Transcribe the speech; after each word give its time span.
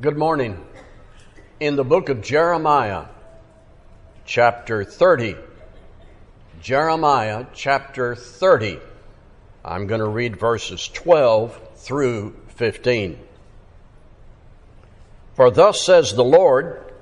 Good 0.00 0.16
morning. 0.16 0.64
In 1.58 1.76
the 1.76 1.84
book 1.84 2.08
of 2.08 2.22
Jeremiah, 2.22 3.04
chapter 4.24 4.82
30, 4.82 5.36
Jeremiah 6.62 7.44
chapter 7.52 8.14
30, 8.14 8.78
I'm 9.62 9.86
going 9.86 10.00
to 10.00 10.08
read 10.08 10.40
verses 10.40 10.88
12 10.88 11.76
through 11.76 12.34
15. 12.48 13.18
For 15.34 15.50
thus 15.50 15.84
says 15.84 16.14
the 16.14 16.24
Lord, 16.24 16.94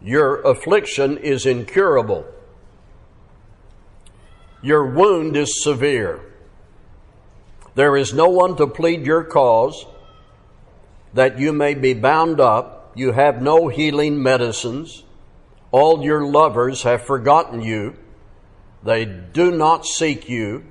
Your 0.00 0.40
affliction 0.40 1.18
is 1.18 1.44
incurable, 1.44 2.24
your 4.62 4.86
wound 4.86 5.36
is 5.36 5.62
severe. 5.62 6.18
There 7.74 7.94
is 7.94 8.14
no 8.14 8.30
one 8.30 8.56
to 8.56 8.66
plead 8.66 9.04
your 9.04 9.22
cause 9.22 9.84
that 11.14 11.38
you 11.38 11.52
may 11.52 11.74
be 11.74 11.94
bound 11.94 12.40
up. 12.40 12.92
You 12.94 13.12
have 13.12 13.42
no 13.42 13.68
healing 13.68 14.22
medicines. 14.22 15.04
All 15.70 16.02
your 16.02 16.26
lovers 16.26 16.82
have 16.82 17.02
forgotten 17.02 17.62
you. 17.62 17.96
They 18.82 19.04
do 19.04 19.50
not 19.50 19.86
seek 19.86 20.28
you. 20.28 20.64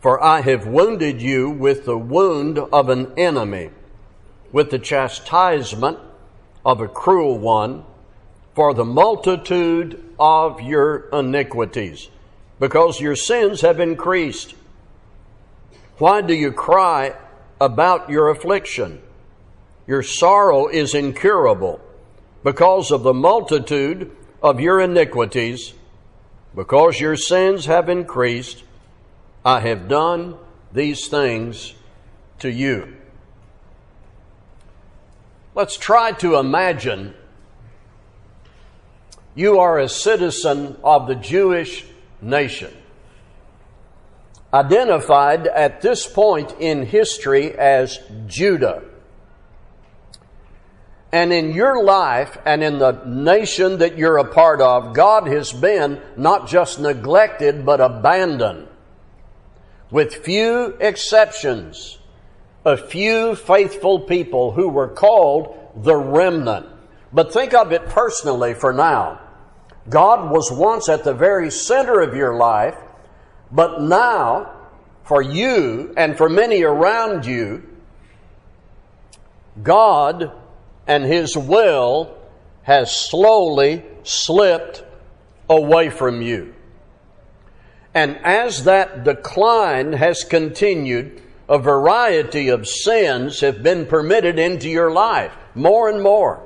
For 0.00 0.22
I 0.22 0.40
have 0.40 0.66
wounded 0.66 1.22
you 1.22 1.50
with 1.50 1.84
the 1.84 1.98
wound 1.98 2.58
of 2.58 2.88
an 2.88 3.12
enemy, 3.16 3.70
with 4.50 4.70
the 4.70 4.78
chastisement 4.78 5.98
of 6.64 6.80
a 6.80 6.88
cruel 6.88 7.38
one, 7.38 7.84
for 8.54 8.74
the 8.74 8.84
multitude 8.84 10.02
of 10.18 10.60
your 10.60 11.08
iniquities, 11.10 12.08
because 12.60 13.00
your 13.00 13.16
sins 13.16 13.62
have 13.62 13.80
increased. 13.80 14.54
Why 15.98 16.20
do 16.20 16.34
you 16.34 16.52
cry 16.52 17.14
about 17.60 18.10
your 18.10 18.28
affliction? 18.28 19.00
Your 19.86 20.02
sorrow 20.02 20.68
is 20.68 20.94
incurable 20.94 21.80
because 22.44 22.90
of 22.90 23.02
the 23.02 23.14
multitude 23.14 24.10
of 24.42 24.60
your 24.60 24.80
iniquities, 24.80 25.74
because 26.54 27.00
your 27.00 27.16
sins 27.16 27.66
have 27.66 27.88
increased. 27.88 28.64
I 29.44 29.60
have 29.60 29.88
done 29.88 30.36
these 30.72 31.08
things 31.08 31.74
to 32.38 32.50
you. 32.50 32.96
Let's 35.54 35.76
try 35.76 36.12
to 36.12 36.36
imagine 36.36 37.14
you 39.34 39.58
are 39.58 39.78
a 39.78 39.88
citizen 39.88 40.76
of 40.84 41.06
the 41.08 41.14
Jewish 41.14 41.84
nation, 42.20 42.72
identified 44.52 45.46
at 45.46 45.80
this 45.80 46.06
point 46.06 46.54
in 46.58 46.86
history 46.86 47.52
as 47.52 47.98
Judah. 48.26 48.82
And 51.12 51.30
in 51.30 51.52
your 51.52 51.84
life 51.84 52.38
and 52.46 52.64
in 52.64 52.78
the 52.78 53.02
nation 53.04 53.78
that 53.78 53.98
you're 53.98 54.16
a 54.16 54.32
part 54.32 54.62
of, 54.62 54.94
God 54.94 55.26
has 55.26 55.52
been 55.52 56.00
not 56.16 56.48
just 56.48 56.80
neglected, 56.80 57.66
but 57.66 57.82
abandoned. 57.82 58.68
With 59.90 60.14
few 60.14 60.74
exceptions, 60.80 61.98
a 62.64 62.78
few 62.78 63.34
faithful 63.34 64.00
people 64.00 64.52
who 64.52 64.68
were 64.68 64.88
called 64.88 65.54
the 65.76 65.96
remnant. 65.96 66.66
But 67.12 67.34
think 67.34 67.52
of 67.52 67.72
it 67.72 67.86
personally 67.86 68.54
for 68.54 68.72
now. 68.72 69.20
God 69.90 70.30
was 70.30 70.50
once 70.50 70.88
at 70.88 71.04
the 71.04 71.12
very 71.12 71.50
center 71.50 72.00
of 72.00 72.16
your 72.16 72.36
life, 72.36 72.76
but 73.50 73.82
now, 73.82 74.50
for 75.04 75.20
you 75.20 75.92
and 75.96 76.16
for 76.16 76.30
many 76.30 76.62
around 76.62 77.26
you, 77.26 77.68
God 79.62 80.32
and 80.86 81.04
his 81.04 81.36
will 81.36 82.16
has 82.62 82.94
slowly 82.94 83.84
slipped 84.02 84.84
away 85.48 85.90
from 85.90 86.22
you. 86.22 86.54
And 87.94 88.18
as 88.24 88.64
that 88.64 89.04
decline 89.04 89.92
has 89.92 90.24
continued, 90.24 91.20
a 91.48 91.58
variety 91.58 92.48
of 92.48 92.66
sins 92.66 93.40
have 93.40 93.62
been 93.62 93.86
permitted 93.86 94.38
into 94.38 94.68
your 94.68 94.90
life, 94.90 95.32
more 95.54 95.90
and 95.90 96.02
more. 96.02 96.42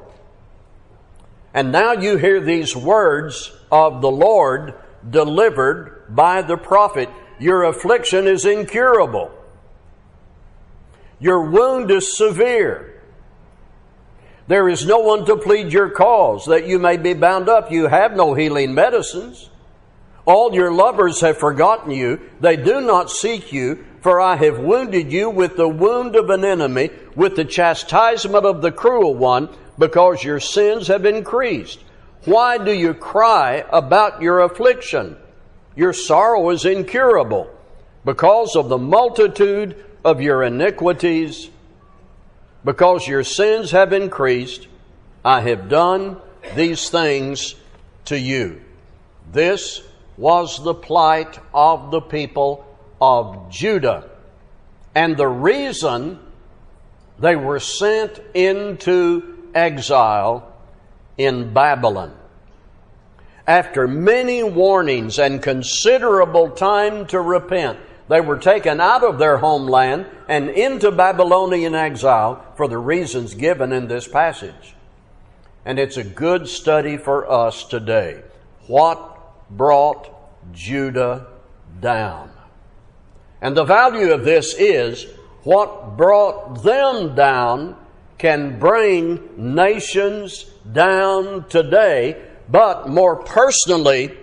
And 1.54 1.70
now 1.70 1.92
you 1.92 2.16
hear 2.16 2.40
these 2.40 2.74
words 2.74 3.52
of 3.70 4.02
the 4.02 4.10
Lord 4.10 4.74
delivered 5.08 6.04
by 6.08 6.42
the 6.42 6.56
prophet 6.56 7.08
Your 7.38 7.64
affliction 7.64 8.26
is 8.26 8.44
incurable, 8.44 9.30
your 11.20 11.42
wound 11.42 11.90
is 11.90 12.16
severe. 12.16 12.95
There 14.48 14.68
is 14.68 14.86
no 14.86 15.00
one 15.00 15.24
to 15.26 15.36
plead 15.36 15.72
your 15.72 15.90
cause 15.90 16.46
that 16.46 16.68
you 16.68 16.78
may 16.78 16.96
be 16.96 17.14
bound 17.14 17.48
up. 17.48 17.72
You 17.72 17.88
have 17.88 18.14
no 18.14 18.34
healing 18.34 18.74
medicines. 18.74 19.50
All 20.24 20.54
your 20.54 20.72
lovers 20.72 21.20
have 21.20 21.38
forgotten 21.38 21.90
you. 21.90 22.20
They 22.40 22.56
do 22.56 22.80
not 22.80 23.10
seek 23.10 23.52
you, 23.52 23.84
for 24.02 24.20
I 24.20 24.36
have 24.36 24.60
wounded 24.60 25.12
you 25.12 25.30
with 25.30 25.56
the 25.56 25.68
wound 25.68 26.14
of 26.14 26.30
an 26.30 26.44
enemy, 26.44 26.90
with 27.16 27.34
the 27.34 27.44
chastisement 27.44 28.44
of 28.44 28.62
the 28.62 28.72
cruel 28.72 29.14
one, 29.14 29.48
because 29.78 30.22
your 30.22 30.40
sins 30.40 30.88
have 30.88 31.04
increased. 31.04 31.80
Why 32.24 32.58
do 32.58 32.72
you 32.72 32.94
cry 32.94 33.64
about 33.70 34.22
your 34.22 34.40
affliction? 34.40 35.16
Your 35.74 35.92
sorrow 35.92 36.50
is 36.50 36.64
incurable 36.64 37.50
because 38.04 38.56
of 38.56 38.68
the 38.68 38.78
multitude 38.78 39.84
of 40.04 40.20
your 40.20 40.44
iniquities 40.44 41.50
because 42.66 43.06
your 43.06 43.22
sins 43.22 43.70
have 43.70 43.92
increased, 43.92 44.66
I 45.24 45.40
have 45.42 45.68
done 45.68 46.16
these 46.56 46.90
things 46.90 47.54
to 48.06 48.18
you. 48.18 48.60
This 49.32 49.82
was 50.16 50.62
the 50.64 50.74
plight 50.74 51.38
of 51.54 51.92
the 51.92 52.00
people 52.00 52.66
of 53.00 53.50
Judah. 53.50 54.10
And 54.96 55.16
the 55.16 55.28
reason 55.28 56.18
they 57.20 57.36
were 57.36 57.60
sent 57.60 58.20
into 58.34 59.48
exile 59.54 60.52
in 61.16 61.54
Babylon. 61.54 62.16
After 63.46 63.86
many 63.86 64.42
warnings 64.42 65.20
and 65.20 65.40
considerable 65.40 66.50
time 66.50 67.06
to 67.06 67.20
repent, 67.20 67.78
they 68.08 68.20
were 68.20 68.38
taken 68.38 68.80
out 68.80 69.02
of 69.02 69.18
their 69.18 69.38
homeland 69.38 70.06
and 70.28 70.50
into 70.50 70.90
Babylonian 70.92 71.74
exile 71.74 72.44
for 72.56 72.68
the 72.68 72.78
reasons 72.78 73.34
given 73.34 73.72
in 73.72 73.88
this 73.88 74.06
passage. 74.06 74.74
And 75.64 75.78
it's 75.78 75.96
a 75.96 76.04
good 76.04 76.48
study 76.48 76.96
for 76.96 77.28
us 77.28 77.64
today. 77.64 78.22
What 78.68 79.50
brought 79.50 80.08
Judah 80.52 81.26
down? 81.80 82.30
And 83.40 83.56
the 83.56 83.64
value 83.64 84.12
of 84.12 84.24
this 84.24 84.54
is 84.54 85.06
what 85.42 85.96
brought 85.96 86.62
them 86.62 87.14
down 87.14 87.76
can 88.18 88.58
bring 88.58 89.28
nations 89.36 90.44
down 90.72 91.48
today, 91.48 92.22
but 92.48 92.88
more 92.88 93.16
personally, 93.16 94.16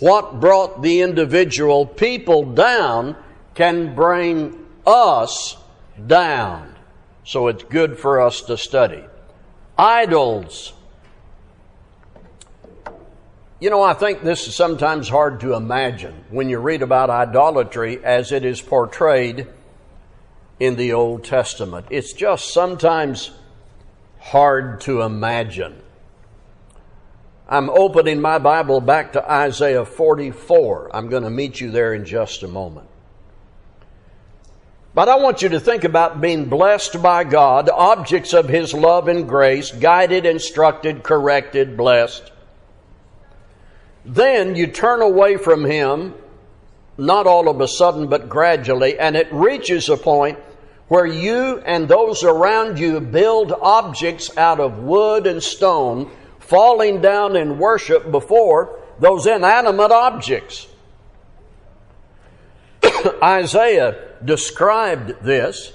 what 0.00 0.40
brought 0.40 0.82
the 0.82 1.00
individual 1.00 1.86
people 1.86 2.44
down 2.44 3.16
can 3.54 3.94
bring 3.94 4.66
us 4.86 5.56
down. 6.06 6.74
So 7.24 7.48
it's 7.48 7.64
good 7.64 7.98
for 7.98 8.20
us 8.20 8.42
to 8.42 8.56
study. 8.56 9.04
Idols. 9.76 10.72
You 13.60 13.70
know, 13.70 13.82
I 13.82 13.94
think 13.94 14.22
this 14.22 14.46
is 14.46 14.54
sometimes 14.54 15.08
hard 15.08 15.40
to 15.40 15.54
imagine 15.54 16.24
when 16.30 16.48
you 16.48 16.58
read 16.58 16.82
about 16.82 17.10
idolatry 17.10 18.02
as 18.04 18.30
it 18.30 18.44
is 18.44 18.62
portrayed 18.62 19.48
in 20.60 20.76
the 20.76 20.92
Old 20.92 21.24
Testament. 21.24 21.86
It's 21.90 22.12
just 22.12 22.54
sometimes 22.54 23.32
hard 24.20 24.80
to 24.82 25.02
imagine. 25.02 25.82
I'm 27.48 27.70
opening 27.70 28.20
my 28.20 28.38
Bible 28.38 28.82
back 28.82 29.14
to 29.14 29.30
Isaiah 29.30 29.86
44. 29.86 30.94
I'm 30.94 31.08
going 31.08 31.22
to 31.22 31.30
meet 31.30 31.60
you 31.60 31.70
there 31.70 31.94
in 31.94 32.04
just 32.04 32.42
a 32.42 32.48
moment. 32.48 32.88
But 34.94 35.08
I 35.08 35.16
want 35.16 35.40
you 35.40 35.48
to 35.50 35.60
think 35.60 35.84
about 35.84 36.20
being 36.20 36.46
blessed 36.46 37.00
by 37.00 37.24
God, 37.24 37.70
objects 37.70 38.34
of 38.34 38.48
His 38.48 38.74
love 38.74 39.08
and 39.08 39.26
grace, 39.26 39.70
guided, 39.70 40.26
instructed, 40.26 41.02
corrected, 41.02 41.74
blessed. 41.76 42.32
Then 44.04 44.54
you 44.54 44.66
turn 44.66 45.00
away 45.00 45.38
from 45.38 45.64
Him, 45.64 46.14
not 46.98 47.26
all 47.26 47.48
of 47.48 47.62
a 47.62 47.68
sudden, 47.68 48.08
but 48.08 48.28
gradually, 48.28 48.98
and 48.98 49.16
it 49.16 49.32
reaches 49.32 49.88
a 49.88 49.96
point 49.96 50.38
where 50.88 51.06
you 51.06 51.58
and 51.64 51.88
those 51.88 52.24
around 52.24 52.78
you 52.78 53.00
build 53.00 53.52
objects 53.52 54.36
out 54.36 54.60
of 54.60 54.80
wood 54.80 55.26
and 55.26 55.42
stone 55.42 56.10
falling 56.48 57.02
down 57.02 57.36
in 57.36 57.58
worship 57.58 58.10
before 58.10 58.80
those 58.98 59.26
inanimate 59.26 59.92
objects. 59.92 60.66
Isaiah 63.22 64.14
described 64.24 65.22
this 65.22 65.74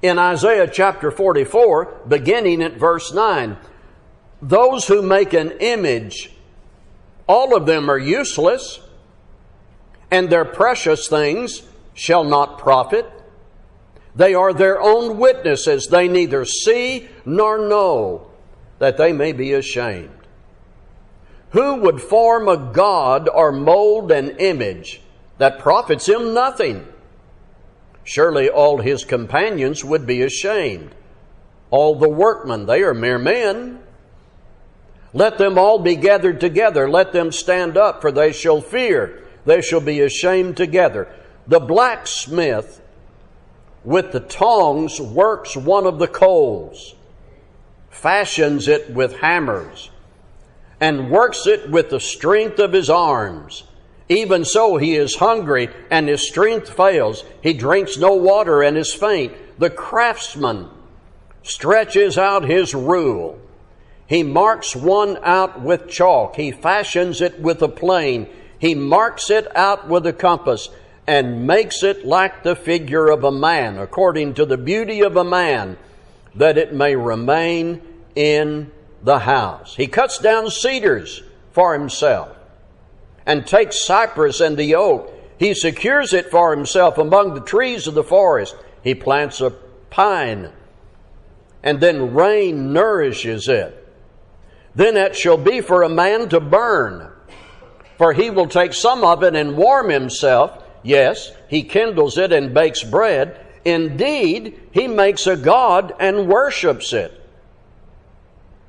In 0.00 0.18
Isaiah 0.18 0.66
chapter 0.66 1.10
44, 1.10 2.04
beginning 2.08 2.62
at 2.62 2.78
verse 2.78 3.12
9, 3.12 3.58
those 4.40 4.86
who 4.88 5.02
make 5.02 5.34
an 5.34 5.50
image, 5.60 6.30
all 7.26 7.54
of 7.54 7.66
them 7.66 7.90
are 7.90 7.98
useless, 7.98 8.80
and 10.10 10.30
their 10.30 10.46
precious 10.46 11.06
things 11.06 11.62
shall 11.92 12.24
not 12.24 12.58
profit. 12.58 13.04
They 14.14 14.32
are 14.32 14.54
their 14.54 14.80
own 14.80 15.18
witnesses. 15.18 15.88
They 15.88 16.08
neither 16.08 16.46
see 16.46 17.08
nor 17.26 17.58
know 17.58 18.25
that 18.78 18.96
they 18.96 19.12
may 19.12 19.32
be 19.32 19.52
ashamed. 19.52 20.10
Who 21.50 21.76
would 21.76 22.02
form 22.02 22.48
a 22.48 22.56
god 22.56 23.28
or 23.28 23.52
mold 23.52 24.10
an 24.12 24.30
image 24.38 25.00
that 25.38 25.58
profits 25.58 26.06
him 26.06 26.34
nothing? 26.34 26.86
Surely 28.04 28.48
all 28.48 28.78
his 28.78 29.04
companions 29.04 29.84
would 29.84 30.06
be 30.06 30.22
ashamed. 30.22 30.94
All 31.70 31.96
the 31.96 32.08
workmen, 32.08 32.66
they 32.66 32.82
are 32.82 32.94
mere 32.94 33.18
men. 33.18 33.80
Let 35.12 35.38
them 35.38 35.56
all 35.58 35.78
be 35.78 35.96
gathered 35.96 36.40
together. 36.40 36.88
Let 36.90 37.12
them 37.12 37.32
stand 37.32 37.76
up, 37.76 38.00
for 38.00 38.12
they 38.12 38.32
shall 38.32 38.60
fear. 38.60 39.22
They 39.46 39.62
shall 39.62 39.80
be 39.80 40.00
ashamed 40.00 40.56
together. 40.56 41.08
The 41.46 41.60
blacksmith 41.60 42.82
with 43.84 44.10
the 44.12 44.20
tongs 44.20 45.00
works 45.00 45.56
one 45.56 45.86
of 45.86 45.98
the 46.00 46.08
coals, 46.08 46.95
fashions 47.96 48.68
it 48.68 48.90
with 48.90 49.16
hammers, 49.16 49.90
and 50.80 51.10
works 51.10 51.46
it 51.46 51.70
with 51.70 51.90
the 51.90 52.00
strength 52.00 52.58
of 52.58 52.72
his 52.72 52.90
arms. 52.90 53.64
Even 54.08 54.44
so, 54.44 54.76
he 54.76 54.94
is 54.94 55.16
hungry 55.16 55.68
and 55.90 56.08
his 56.08 56.28
strength 56.28 56.70
fails. 56.70 57.24
He 57.42 57.52
drinks 57.52 57.98
no 57.98 58.14
water 58.14 58.62
and 58.62 58.76
is 58.76 58.94
faint. 58.94 59.32
The 59.58 59.70
craftsman 59.70 60.68
stretches 61.42 62.16
out 62.16 62.44
his 62.44 62.74
rule. 62.74 63.40
He 64.06 64.22
marks 64.22 64.76
one 64.76 65.18
out 65.22 65.60
with 65.60 65.88
chalk. 65.88 66.36
He 66.36 66.52
fashions 66.52 67.20
it 67.20 67.40
with 67.40 67.60
a 67.62 67.68
plane. 67.68 68.28
He 68.58 68.74
marks 68.74 69.30
it 69.30 69.54
out 69.56 69.88
with 69.88 70.06
a 70.06 70.12
compass 70.12 70.68
and 71.06 71.46
makes 71.46 71.82
it 71.82 72.04
like 72.04 72.42
the 72.42 72.56
figure 72.56 73.08
of 73.08 73.24
a 73.24 73.32
man, 73.32 73.78
according 73.78 74.34
to 74.34 74.44
the 74.44 74.56
beauty 74.56 75.00
of 75.02 75.16
a 75.16 75.24
man, 75.24 75.76
that 76.36 76.58
it 76.58 76.72
may 76.72 76.96
remain 76.96 77.82
in 78.14 78.70
the 79.02 79.18
house. 79.20 79.76
He 79.76 79.86
cuts 79.86 80.18
down 80.18 80.50
cedars 80.50 81.22
for 81.52 81.72
himself 81.72 82.36
and 83.24 83.46
takes 83.46 83.84
cypress 83.84 84.40
and 84.40 84.56
the 84.56 84.74
oak. 84.74 85.12
He 85.38 85.54
secures 85.54 86.12
it 86.12 86.30
for 86.30 86.54
himself 86.54 86.98
among 86.98 87.34
the 87.34 87.40
trees 87.40 87.86
of 87.86 87.94
the 87.94 88.04
forest. 88.04 88.56
He 88.82 88.94
plants 88.94 89.40
a 89.40 89.50
pine, 89.90 90.50
and 91.62 91.80
then 91.80 92.14
rain 92.14 92.72
nourishes 92.72 93.48
it. 93.48 93.82
Then 94.74 94.96
it 94.96 95.16
shall 95.16 95.38
be 95.38 95.60
for 95.60 95.82
a 95.82 95.88
man 95.88 96.28
to 96.28 96.40
burn, 96.40 97.10
for 97.98 98.12
he 98.12 98.30
will 98.30 98.46
take 98.46 98.72
some 98.72 99.04
of 99.04 99.22
it 99.22 99.34
and 99.34 99.56
warm 99.56 99.90
himself 99.90 100.62
Yes, 100.86 101.32
he 101.48 101.64
kindles 101.64 102.16
it 102.16 102.30
and 102.30 102.54
bakes 102.54 102.84
bread. 102.84 103.44
Indeed, 103.66 104.60
he 104.70 104.86
makes 104.86 105.26
a 105.26 105.36
god 105.36 105.92
and 105.98 106.28
worships 106.28 106.92
it. 106.92 107.20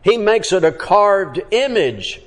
He 0.02 0.18
makes 0.18 0.52
it 0.52 0.64
a 0.64 0.72
carved 0.72 1.40
image 1.52 2.20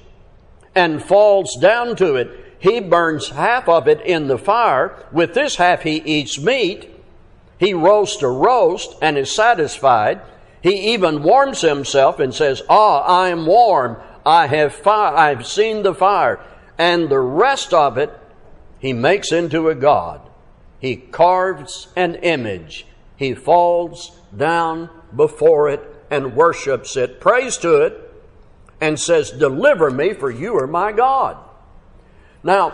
and 0.72 1.02
falls 1.02 1.56
down 1.56 1.96
to 1.96 2.14
it. 2.14 2.31
He 2.61 2.78
burns 2.78 3.31
half 3.31 3.69
of 3.69 3.88
it 3.88 4.00
in 4.02 4.28
the 4.28 4.38
fire. 4.38 5.05
With 5.11 5.34
this 5.34 5.56
half, 5.56 5.82
he 5.82 5.96
eats 5.96 6.38
meat. 6.38 6.88
He 7.58 7.75
roasts 7.75 8.22
a 8.22 8.28
roast 8.28 8.94
and 9.02 9.19
is 9.19 9.34
satisfied. 9.34 10.20
He 10.62 10.93
even 10.93 11.25
warms 11.25 11.62
himself 11.62 12.20
and 12.20 12.32
says, 12.32 12.62
Ah, 12.69 13.00
I 13.00 13.31
am 13.31 13.46
warm. 13.46 13.96
I 14.25 14.46
have 14.46 14.73
fire. 14.73 15.16
I've 15.16 15.44
seen 15.44 15.82
the 15.82 15.94
fire. 15.94 16.38
And 16.78 17.08
the 17.08 17.19
rest 17.19 17.75
of 17.75 17.99
it 17.99 18.16
he 18.78 18.93
makes 18.93 19.32
into 19.32 19.69
a 19.70 19.75
god. 19.75 20.29
He 20.80 20.96
carves 20.96 21.88
an 21.94 22.16
image. 22.16 22.86
He 23.16 23.34
falls 23.34 24.18
down 24.36 24.88
before 25.14 25.68
it 25.68 25.82
and 26.10 26.34
worships 26.34 26.96
it, 26.96 27.20
prays 27.20 27.58
to 27.58 27.82
it, 27.82 28.12
and 28.80 28.98
says, 28.98 29.30
Deliver 29.30 29.90
me, 29.90 30.14
for 30.14 30.30
you 30.30 30.56
are 30.56 30.66
my 30.66 30.90
God. 30.92 31.36
Now, 32.42 32.70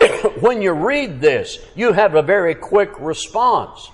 when 0.40 0.62
you 0.62 0.72
read 0.72 1.20
this, 1.20 1.58
you 1.76 1.92
have 1.92 2.16
a 2.16 2.22
very 2.22 2.56
quick 2.56 2.90
response. 2.98 3.90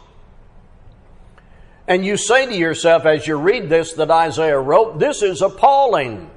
And 1.87 2.05
you 2.05 2.17
say 2.17 2.47
to 2.47 2.55
yourself 2.55 3.05
as 3.05 3.27
you 3.27 3.37
read 3.37 3.69
this 3.69 3.93
that 3.95 4.11
Isaiah 4.11 4.59
wrote, 4.59 4.99
This 4.99 5.23
is 5.23 5.43
appalling. 5.43 6.31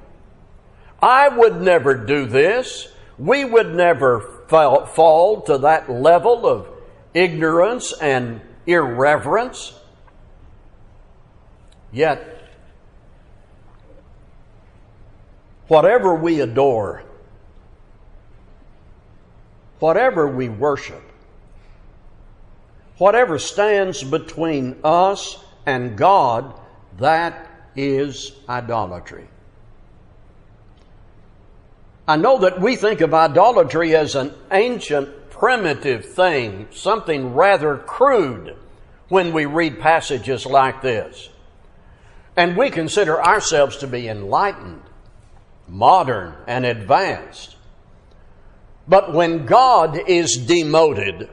I 1.00 1.28
would 1.28 1.62
never 1.62 1.94
do 1.94 2.26
this. 2.26 2.88
We 3.16 3.44
would 3.46 3.74
never 3.74 4.20
fall 4.48 5.40
to 5.42 5.58
that 5.58 5.90
level 5.90 6.46
of 6.46 6.68
ignorance 7.14 7.92
and 7.92 8.40
irreverence. 8.66 9.74
Yet, 11.92 12.42
whatever 15.68 16.14
we 16.14 16.40
adore, 16.40 17.02
whatever 19.78 20.26
we 20.28 20.48
worship, 20.48 21.02
whatever 22.98 23.38
stands 23.38 24.02
between 24.02 24.76
us 24.82 25.38
and 25.66 25.96
God, 25.96 26.52
that 26.98 27.46
is 27.76 28.32
idolatry. 28.48 29.28
I 32.08 32.16
know 32.16 32.38
that 32.38 32.60
we 32.60 32.76
think 32.76 33.02
of 33.02 33.12
idolatry 33.12 33.94
as 33.94 34.14
an 34.14 34.32
ancient, 34.50 35.10
primitive 35.38 36.04
thing, 36.04 36.68
something 36.70 37.34
rather 37.34 37.76
crude 37.76 38.56
when 39.08 39.32
we 39.32 39.46
read 39.46 39.80
passages 39.80 40.44
like 40.44 40.82
this. 40.82 41.30
And 42.36 42.56
we 42.56 42.70
consider 42.70 43.22
ourselves 43.22 43.78
to 43.78 43.86
be 43.86 44.08
enlightened, 44.08 44.82
modern, 45.66 46.34
and 46.46 46.64
advanced. 46.64 47.56
But 48.86 49.12
when 49.12 49.44
God 49.44 49.98
is 50.08 50.36
demoted, 50.36 51.28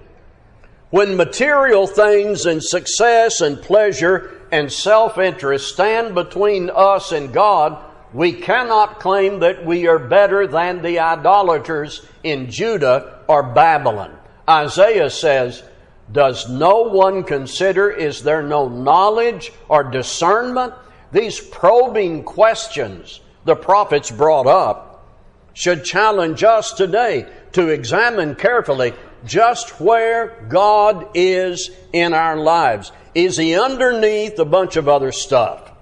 when 0.89 1.15
material 1.15 1.87
things 1.87 2.45
and 2.45 2.63
success 2.63 3.41
and 3.41 3.61
pleasure 3.61 4.41
and 4.51 4.71
self 4.71 5.17
interest 5.17 5.73
stand 5.73 6.15
between 6.15 6.69
us 6.69 7.11
and 7.11 7.33
God, 7.33 7.83
we 8.15 8.31
cannot 8.31 9.01
claim 9.01 9.39
that 9.41 9.65
we 9.65 9.87
are 9.87 9.99
better 9.99 10.47
than 10.47 10.81
the 10.81 10.99
idolaters 10.99 12.05
in 12.23 12.49
Judah 12.49 13.19
or 13.27 13.43
Babylon. 13.43 14.17
Isaiah 14.47 15.09
says, 15.09 15.61
Does 16.09 16.49
no 16.49 16.83
one 16.83 17.25
consider, 17.25 17.91
is 17.91 18.23
there 18.23 18.41
no 18.41 18.69
knowledge 18.69 19.51
or 19.67 19.83
discernment? 19.83 20.73
These 21.11 21.41
probing 21.41 22.23
questions 22.23 23.19
the 23.43 23.55
prophets 23.55 24.11
brought 24.11 24.47
up 24.47 25.05
should 25.53 25.83
challenge 25.83 26.41
us 26.41 26.71
today 26.71 27.29
to 27.51 27.67
examine 27.67 28.35
carefully 28.35 28.93
just 29.25 29.81
where 29.81 30.45
God 30.47 31.09
is 31.15 31.69
in 31.91 32.13
our 32.13 32.37
lives. 32.37 32.93
Is 33.13 33.35
He 33.35 33.59
underneath 33.59 34.39
a 34.39 34.45
bunch 34.45 34.77
of 34.77 34.87
other 34.87 35.11
stuff? 35.11 35.73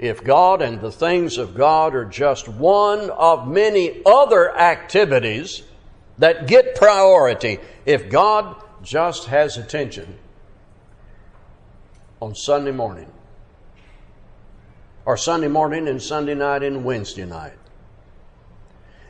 If 0.00 0.24
God 0.24 0.62
and 0.62 0.80
the 0.80 0.90
things 0.90 1.36
of 1.36 1.54
God 1.54 1.94
are 1.94 2.06
just 2.06 2.48
one 2.48 3.10
of 3.10 3.46
many 3.46 4.00
other 4.06 4.56
activities 4.56 5.62
that 6.16 6.46
get 6.46 6.74
priority, 6.74 7.58
if 7.84 8.08
God 8.08 8.56
just 8.82 9.26
has 9.26 9.58
attention 9.58 10.16
on 12.18 12.34
Sunday 12.34 12.70
morning, 12.70 13.12
or 15.04 15.18
Sunday 15.18 15.48
morning 15.48 15.86
and 15.86 16.00
Sunday 16.00 16.34
night 16.34 16.62
and 16.62 16.82
Wednesday 16.82 17.26
night, 17.26 17.58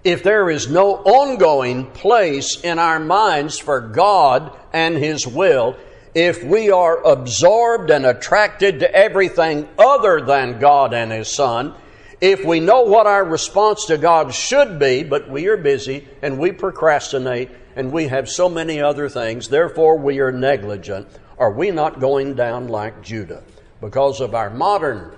if 0.02 0.24
there 0.24 0.50
is 0.50 0.68
no 0.68 0.96
ongoing 0.96 1.86
place 1.86 2.60
in 2.62 2.80
our 2.80 2.98
minds 2.98 3.60
for 3.60 3.80
God 3.80 4.58
and 4.72 4.96
His 4.96 5.24
will, 5.24 5.76
if 6.14 6.42
we 6.42 6.70
are 6.70 7.02
absorbed 7.06 7.90
and 7.90 8.04
attracted 8.04 8.80
to 8.80 8.94
everything 8.94 9.68
other 9.78 10.20
than 10.20 10.58
God 10.58 10.92
and 10.92 11.12
His 11.12 11.32
Son, 11.32 11.74
if 12.20 12.44
we 12.44 12.60
know 12.60 12.82
what 12.82 13.06
our 13.06 13.24
response 13.24 13.86
to 13.86 13.96
God 13.96 14.34
should 14.34 14.78
be, 14.78 15.02
but 15.02 15.30
we 15.30 15.46
are 15.46 15.56
busy 15.56 16.06
and 16.20 16.38
we 16.38 16.52
procrastinate 16.52 17.50
and 17.76 17.92
we 17.92 18.08
have 18.08 18.28
so 18.28 18.48
many 18.48 18.80
other 18.80 19.08
things, 19.08 19.48
therefore 19.48 19.96
we 19.96 20.18
are 20.20 20.32
negligent, 20.32 21.08
are 21.38 21.52
we 21.52 21.70
not 21.70 22.00
going 22.00 22.34
down 22.34 22.68
like 22.68 23.02
Judah 23.02 23.42
because 23.80 24.20
of 24.20 24.34
our 24.34 24.50
modern 24.50 25.16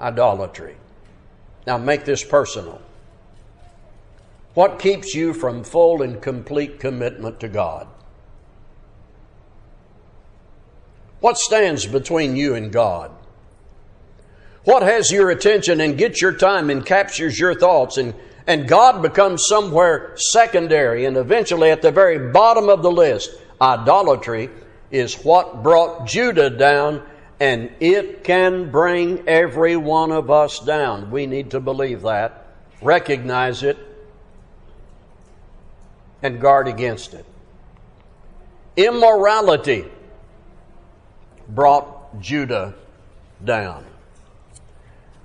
idolatry? 0.00 0.76
Now 1.66 1.78
make 1.78 2.04
this 2.04 2.22
personal. 2.22 2.80
What 4.54 4.78
keeps 4.78 5.14
you 5.14 5.34
from 5.34 5.64
full 5.64 6.02
and 6.02 6.22
complete 6.22 6.78
commitment 6.78 7.40
to 7.40 7.48
God? 7.48 7.88
What 11.20 11.38
stands 11.38 11.86
between 11.86 12.36
you 12.36 12.54
and 12.54 12.72
God? 12.72 13.10
What 14.64 14.82
has 14.82 15.10
your 15.10 15.30
attention 15.30 15.80
and 15.80 15.96
gets 15.96 16.20
your 16.20 16.32
time 16.32 16.70
and 16.70 16.84
captures 16.84 17.38
your 17.38 17.54
thoughts 17.54 17.98
and, 17.98 18.14
and 18.46 18.68
God 18.68 19.00
becomes 19.00 19.44
somewhere 19.48 20.14
secondary 20.16 21.04
and 21.04 21.16
eventually 21.16 21.70
at 21.70 21.82
the 21.82 21.92
very 21.92 22.32
bottom 22.32 22.68
of 22.68 22.82
the 22.82 22.90
list? 22.90 23.30
Idolatry 23.60 24.50
is 24.90 25.14
what 25.22 25.62
brought 25.62 26.06
Judah 26.06 26.50
down 26.50 27.02
and 27.38 27.70
it 27.80 28.24
can 28.24 28.70
bring 28.70 29.28
every 29.28 29.76
one 29.76 30.10
of 30.10 30.30
us 30.30 30.58
down. 30.58 31.10
We 31.10 31.26
need 31.26 31.50
to 31.52 31.60
believe 31.60 32.02
that, 32.02 32.46
recognize 32.82 33.62
it, 33.62 33.78
and 36.22 36.40
guard 36.40 36.66
against 36.66 37.14
it. 37.14 37.26
Immorality 38.76 39.84
brought 41.48 42.20
Judah 42.20 42.74
down. 43.44 43.84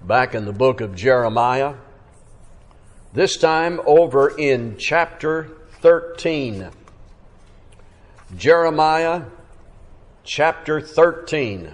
Back 0.03 0.35
in 0.35 0.45
the 0.45 0.53
book 0.53 0.81
of 0.81 0.95
Jeremiah, 0.95 1.75
this 3.13 3.37
time 3.37 3.79
over 3.85 4.29
in 4.37 4.77
chapter 4.77 5.49
13. 5.81 6.69
Jeremiah 8.35 9.23
chapter 10.23 10.79
13 10.79 11.73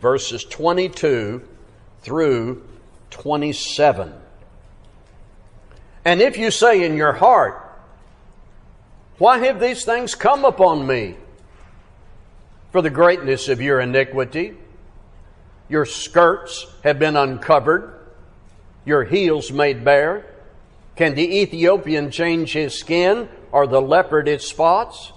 verses 0.00 0.44
22 0.44 1.42
through 2.02 2.64
27. 3.10 4.12
And 6.04 6.20
if 6.20 6.38
you 6.38 6.50
say 6.50 6.84
in 6.84 6.96
your 6.96 7.14
heart, 7.14 7.64
Why 9.18 9.38
have 9.38 9.60
these 9.60 9.84
things 9.84 10.14
come 10.14 10.44
upon 10.44 10.86
me? 10.86 11.16
For 12.70 12.82
the 12.82 12.90
greatness 12.90 13.48
of 13.48 13.60
your 13.60 13.80
iniquity, 13.80 14.56
your 15.68 15.86
skirts 15.86 16.66
have 16.84 16.98
been 16.98 17.16
uncovered, 17.16 17.94
your 18.84 19.04
heels 19.04 19.50
made 19.52 19.84
bare. 19.84 20.26
Can 20.96 21.14
the 21.14 21.40
Ethiopian 21.40 22.10
change 22.10 22.52
his 22.52 22.78
skin 22.78 23.28
or 23.52 23.66
the 23.66 23.80
leopard 23.80 24.28
its 24.28 24.46
spots? 24.46 25.12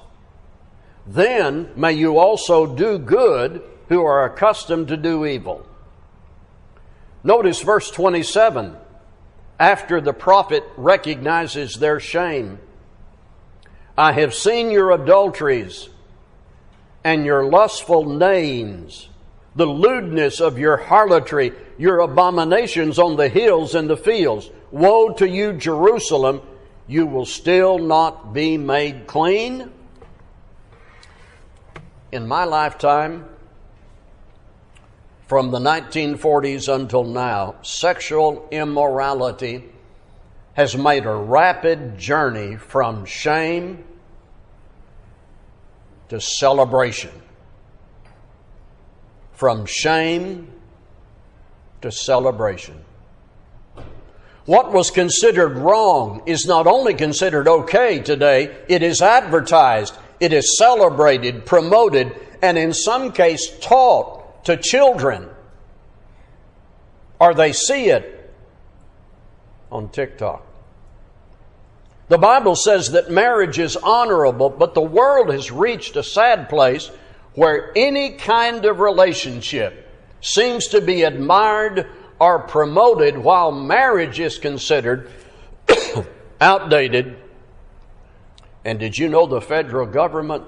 Then 1.08 1.72
may 1.76 1.94
you 1.94 2.18
also 2.18 2.68
do 2.68 2.98
good 3.00 3.64
who 3.90 4.04
are 4.04 4.26
accustomed 4.26 4.88
to 4.90 4.98
do 4.98 5.26
evil. 5.26 5.66
Notice 7.24 7.62
verse 7.62 7.92
27 7.92 8.76
after 9.60 10.02
the 10.02 10.14
prophet 10.14 10.64
recognizes 10.78 11.76
their 11.76 12.00
shame. 12.00 12.60
I 13.98 14.14
have 14.14 14.34
seen 14.34 14.72
your 14.72 14.92
adulteries 14.92 15.90
and 17.04 17.26
your 17.26 17.46
lustful 17.46 18.06
names, 18.06 19.10
the 19.56 19.66
lewdness 19.66 20.40
of 20.40 20.58
your 20.58 20.78
harlotry, 20.78 21.52
your 21.78 22.00
abominations 22.00 23.00
on 23.00 23.16
the 23.16 23.30
hills 23.30 23.76
and 23.76 23.90
the 23.90 23.98
fields. 23.98 24.50
Woe 24.72 25.14
to 25.14 25.28
you, 25.28 25.54
Jerusalem! 25.54 26.42
You 26.88 27.06
will 27.06 27.26
still 27.26 27.78
not 27.78 28.34
be 28.34 28.58
made 28.58 29.08
clean. 29.08 29.72
In 32.12 32.28
my 32.28 32.44
lifetime, 32.44 33.26
from 35.28 35.52
the 35.52 35.60
1940s 35.60 36.74
until 36.74 37.06
now, 37.06 37.56
sexual 37.62 38.48
immorality 38.52 39.64
has 40.54 40.76
made 40.76 41.06
a 41.06 41.16
rapid 41.16 41.98
journey 41.98 42.58
from 42.58 43.06
shame 43.06 43.86
to 46.12 46.20
celebration. 46.20 47.10
From 49.32 49.66
shame 49.66 50.52
to 51.82 51.90
celebration. 51.90 52.84
What 54.44 54.74
was 54.74 54.92
considered 54.92 55.56
wrong 55.56 56.24
is 56.26 56.46
not 56.46 56.68
only 56.68 56.96
considered 56.96 57.48
okay 57.48 58.00
today, 58.00 58.54
it 58.68 58.84
is 58.84 59.02
advertised, 59.02 59.98
it 60.20 60.34
is 60.34 60.58
celebrated, 60.58 61.46
promoted, 61.46 62.14
and 62.42 62.58
in 62.58 62.74
some 62.74 63.14
case 63.14 63.50
taught 63.62 64.44
to 64.44 64.58
children 64.58 65.30
or 67.22 67.34
they 67.34 67.54
see 67.54 67.86
it 67.86 68.34
on 69.72 69.88
TikTok. 69.88 70.46
The 72.12 72.18
Bible 72.18 72.58
says 72.58 72.92
that 72.92 73.10
marriage 73.10 73.58
is 73.58 73.78
honorable, 73.78 74.50
but 74.50 74.74
the 74.74 74.82
world 74.82 75.30
has 75.30 75.50
reached 75.50 75.96
a 75.96 76.04
sad 76.04 76.50
place 76.50 76.92
where 77.36 77.72
any 77.74 78.18
kind 78.18 78.66
of 78.66 78.82
relationship 78.82 79.88
seems 80.20 80.68
to 80.68 80.82
be 80.82 81.04
admired 81.04 81.88
or 82.20 82.40
promoted 82.40 83.18
while 83.18 83.54
marriage 83.54 84.20
is 84.20 84.38
considered 84.38 85.10
outdated. 86.42 87.16
And 88.66 88.78
did 88.78 88.98
you 88.98 89.08
know 89.08 89.26
the 89.26 89.40
federal 89.40 89.88
government 89.88 90.44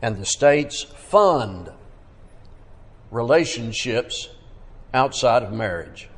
and 0.00 0.16
the 0.16 0.26
states 0.26 0.84
fund 0.84 1.72
relationships 3.10 4.28
outside 4.94 5.42
of 5.42 5.52
marriage. 5.52 6.08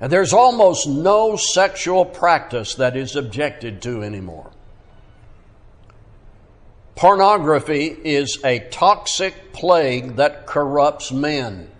And 0.00 0.12
there's 0.12 0.32
almost 0.32 0.86
no 0.86 1.36
sexual 1.36 2.04
practice 2.04 2.76
that 2.76 2.96
is 2.96 3.16
objected 3.16 3.82
to 3.82 4.02
anymore. 4.02 4.50
Pornography 6.94 7.86
is 7.86 8.38
a 8.44 8.60
toxic 8.70 9.52
plague 9.52 10.16
that 10.16 10.46
corrupts 10.46 11.12
men, 11.12 11.70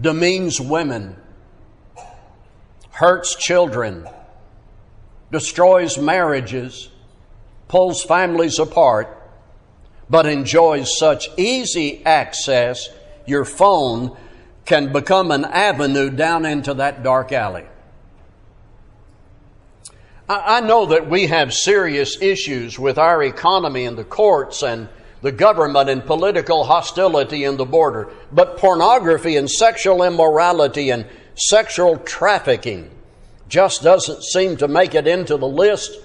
demeans 0.00 0.60
women, 0.60 1.16
hurts 2.90 3.34
children, 3.36 4.08
destroys 5.30 5.98
marriages, 5.98 6.88
pulls 7.68 8.02
families 8.02 8.58
apart, 8.58 9.16
but 10.08 10.26
enjoys 10.26 10.98
such 10.98 11.28
easy 11.36 12.04
access, 12.04 12.88
your 13.24 13.44
phone 13.44 14.16
can 14.70 14.92
become 14.92 15.32
an 15.32 15.44
avenue 15.44 16.08
down 16.08 16.46
into 16.46 16.74
that 16.74 17.02
dark 17.02 17.32
alley. 17.32 17.64
I 20.28 20.60
know 20.60 20.86
that 20.86 21.10
we 21.10 21.26
have 21.26 21.52
serious 21.52 22.22
issues 22.22 22.78
with 22.78 22.96
our 22.96 23.20
economy 23.24 23.84
and 23.84 23.98
the 23.98 24.04
courts 24.04 24.62
and 24.62 24.88
the 25.22 25.32
government 25.32 25.90
and 25.90 26.06
political 26.06 26.62
hostility 26.62 27.42
in 27.42 27.56
the 27.56 27.64
border, 27.64 28.12
but 28.30 28.58
pornography 28.58 29.36
and 29.36 29.50
sexual 29.50 30.04
immorality 30.04 30.90
and 30.90 31.04
sexual 31.34 31.96
trafficking 31.96 32.92
just 33.48 33.82
doesn't 33.82 34.22
seem 34.22 34.56
to 34.58 34.68
make 34.68 34.94
it 34.94 35.08
into 35.08 35.36
the 35.36 35.48
list 35.48 35.98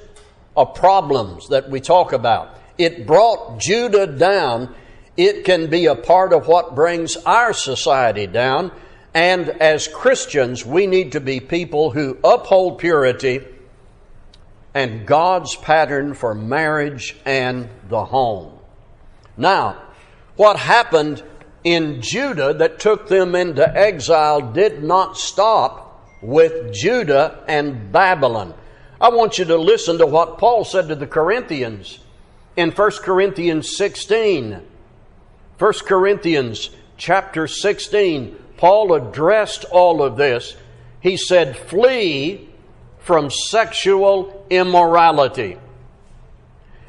of 0.57 0.73
problems 0.73 1.49
that 1.49 1.69
we 1.69 1.79
talk 1.79 2.13
about. 2.13 2.57
It 2.79 3.05
brought 3.05 3.59
Judah 3.59 4.07
down. 4.07 4.73
It 5.17 5.45
can 5.45 5.69
be 5.69 5.85
a 5.85 5.95
part 5.95 6.33
of 6.33 6.47
what 6.47 6.75
brings 6.75 7.15
our 7.17 7.53
society 7.53 8.27
down. 8.27 8.71
And 9.13 9.49
as 9.49 9.87
Christians, 9.87 10.65
we 10.65 10.87
need 10.87 11.13
to 11.13 11.21
be 11.21 11.39
people 11.39 11.91
who 11.91 12.17
uphold 12.23 12.79
purity 12.79 13.45
and 14.73 15.07
God's 15.07 15.55
pattern 15.55 16.13
for 16.13 16.35
marriage 16.35 17.15
and 17.25 17.69
the 17.87 18.03
home. 18.03 18.59
Now, 19.37 19.81
what 20.35 20.57
happened 20.57 21.23
in 21.63 22.01
Judah 22.01 22.53
that 22.55 22.79
took 22.79 23.07
them 23.07 23.35
into 23.35 23.65
exile 23.75 24.41
did 24.51 24.83
not 24.83 25.17
stop 25.17 25.85
with 26.21 26.73
Judah 26.73 27.43
and 27.47 27.91
Babylon. 27.91 28.53
I 28.99 29.09
want 29.09 29.37
you 29.37 29.45
to 29.45 29.57
listen 29.57 29.97
to 29.99 30.05
what 30.05 30.37
Paul 30.37 30.65
said 30.65 30.89
to 30.89 30.95
the 30.95 31.07
Corinthians 31.07 31.99
in 32.57 32.71
1 32.71 32.91
Corinthians 33.01 33.77
16. 33.77 34.61
1 35.57 35.73
Corinthians 35.85 36.69
chapter 36.97 37.47
16, 37.47 38.35
Paul 38.57 38.93
addressed 38.93 39.63
all 39.65 40.03
of 40.03 40.17
this. 40.17 40.55
He 40.99 41.17
said, 41.17 41.55
Flee 41.55 42.49
from 42.99 43.29
sexual 43.29 44.45
immorality. 44.49 45.57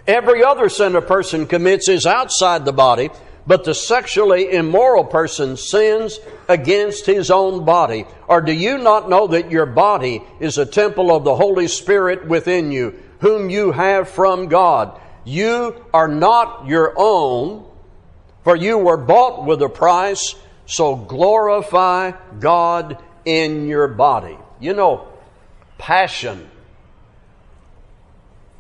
Every 0.07 0.43
other 0.43 0.69
sin 0.69 0.97
a 0.97 1.03
person 1.03 1.47
commits 1.47 1.89
is 1.89 2.07
outside 2.07 2.65
the 2.65 2.73
body, 2.73 3.11
but 3.47 3.65
the 3.65 3.75
sexually 3.75 4.53
immoral 4.53 5.05
person 5.05 5.57
sins 5.57 6.19
against 6.49 7.07
his 7.07 7.31
own 7.31 7.65
body. 7.65 8.07
Or 8.27 8.41
do 8.41 8.53
you 8.53 8.79
not 8.79 9.09
know 9.09 9.29
that 9.29 9.51
your 9.51 9.67
body 9.67 10.23
is 10.41 10.59
a 10.59 10.67
temple 10.67 11.15
of 11.15 11.25
the 11.25 11.37
Holy 11.37 11.69
Spirit 11.69 12.27
within 12.27 12.73
you, 12.73 13.01
whom 13.21 13.51
you 13.51 13.71
have 13.73 14.09
from 14.09 14.49
God? 14.49 15.01
You 15.25 15.85
are 15.93 16.09
not 16.09 16.67
your 16.67 16.95
own, 16.97 17.65
for 18.47 18.55
you 18.55 18.79
were 18.79 18.97
bought 18.97 19.45
with 19.45 19.61
a 19.61 19.69
price, 19.69 20.37
so 20.67 20.95
glorify 20.95 22.13
God 22.39 23.03
in 23.25 23.67
your 23.67 23.89
body. 23.89 24.39
You 24.61 24.73
know, 24.73 25.09
passion 25.79 26.49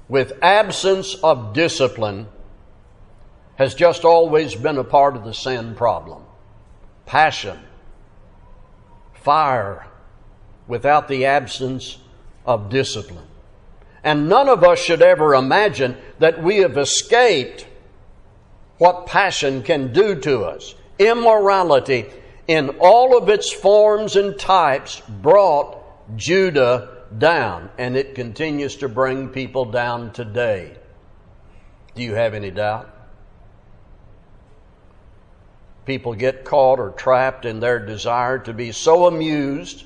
with 0.08 0.32
absence 0.42 1.14
of 1.14 1.52
discipline 1.52 2.26
has 3.54 3.76
just 3.76 4.04
always 4.04 4.56
been 4.56 4.76
a 4.76 4.82
part 4.82 5.14
of 5.14 5.22
the 5.22 5.32
sin 5.32 5.76
problem. 5.76 6.24
Passion, 7.04 7.56
fire, 9.14 9.86
without 10.66 11.06
the 11.06 11.26
absence 11.26 11.98
of 12.44 12.70
discipline. 12.70 13.28
And 14.02 14.28
none 14.28 14.48
of 14.48 14.64
us 14.64 14.80
should 14.80 15.00
ever 15.00 15.36
imagine 15.36 15.96
that 16.18 16.42
we 16.42 16.56
have 16.56 16.76
escaped 16.76 17.68
what 18.78 19.06
passion 19.06 19.62
can 19.62 19.92
do 19.92 20.14
to 20.20 20.44
us. 20.44 20.74
Immorality 20.98 22.06
in 22.46 22.70
all 22.80 23.16
of 23.16 23.28
its 23.28 23.52
forms 23.52 24.16
and 24.16 24.38
types 24.38 25.02
brought 25.08 25.82
Judah 26.16 27.04
down, 27.18 27.70
and 27.78 27.96
it 27.96 28.14
continues 28.14 28.76
to 28.76 28.88
bring 28.88 29.28
people 29.28 29.64
down 29.64 30.12
today. 30.12 30.76
Do 31.94 32.02
you 32.02 32.14
have 32.14 32.34
any 32.34 32.50
doubt? 32.50 32.92
People 35.86 36.14
get 36.14 36.44
caught 36.44 36.78
or 36.78 36.90
trapped 36.90 37.44
in 37.44 37.60
their 37.60 37.78
desire 37.78 38.38
to 38.40 38.52
be 38.52 38.72
so 38.72 39.06
amused 39.06 39.84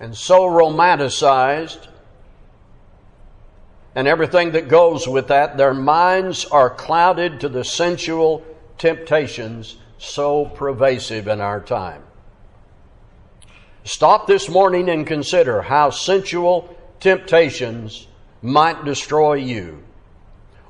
and 0.00 0.16
so 0.16 0.42
romanticized 0.42 1.88
and 3.96 4.06
everything 4.06 4.52
that 4.52 4.68
goes 4.68 5.08
with 5.08 5.28
that, 5.28 5.56
their 5.56 5.72
minds 5.72 6.44
are 6.44 6.68
clouded 6.68 7.40
to 7.40 7.48
the 7.48 7.64
sensual 7.64 8.44
temptations 8.76 9.76
so 9.96 10.44
pervasive 10.44 11.26
in 11.26 11.40
our 11.40 11.62
time. 11.62 12.02
Stop 13.84 14.26
this 14.26 14.50
morning 14.50 14.90
and 14.90 15.06
consider 15.06 15.62
how 15.62 15.88
sensual 15.88 16.76
temptations 17.00 18.06
might 18.42 18.84
destroy 18.84 19.34
you. 19.34 19.82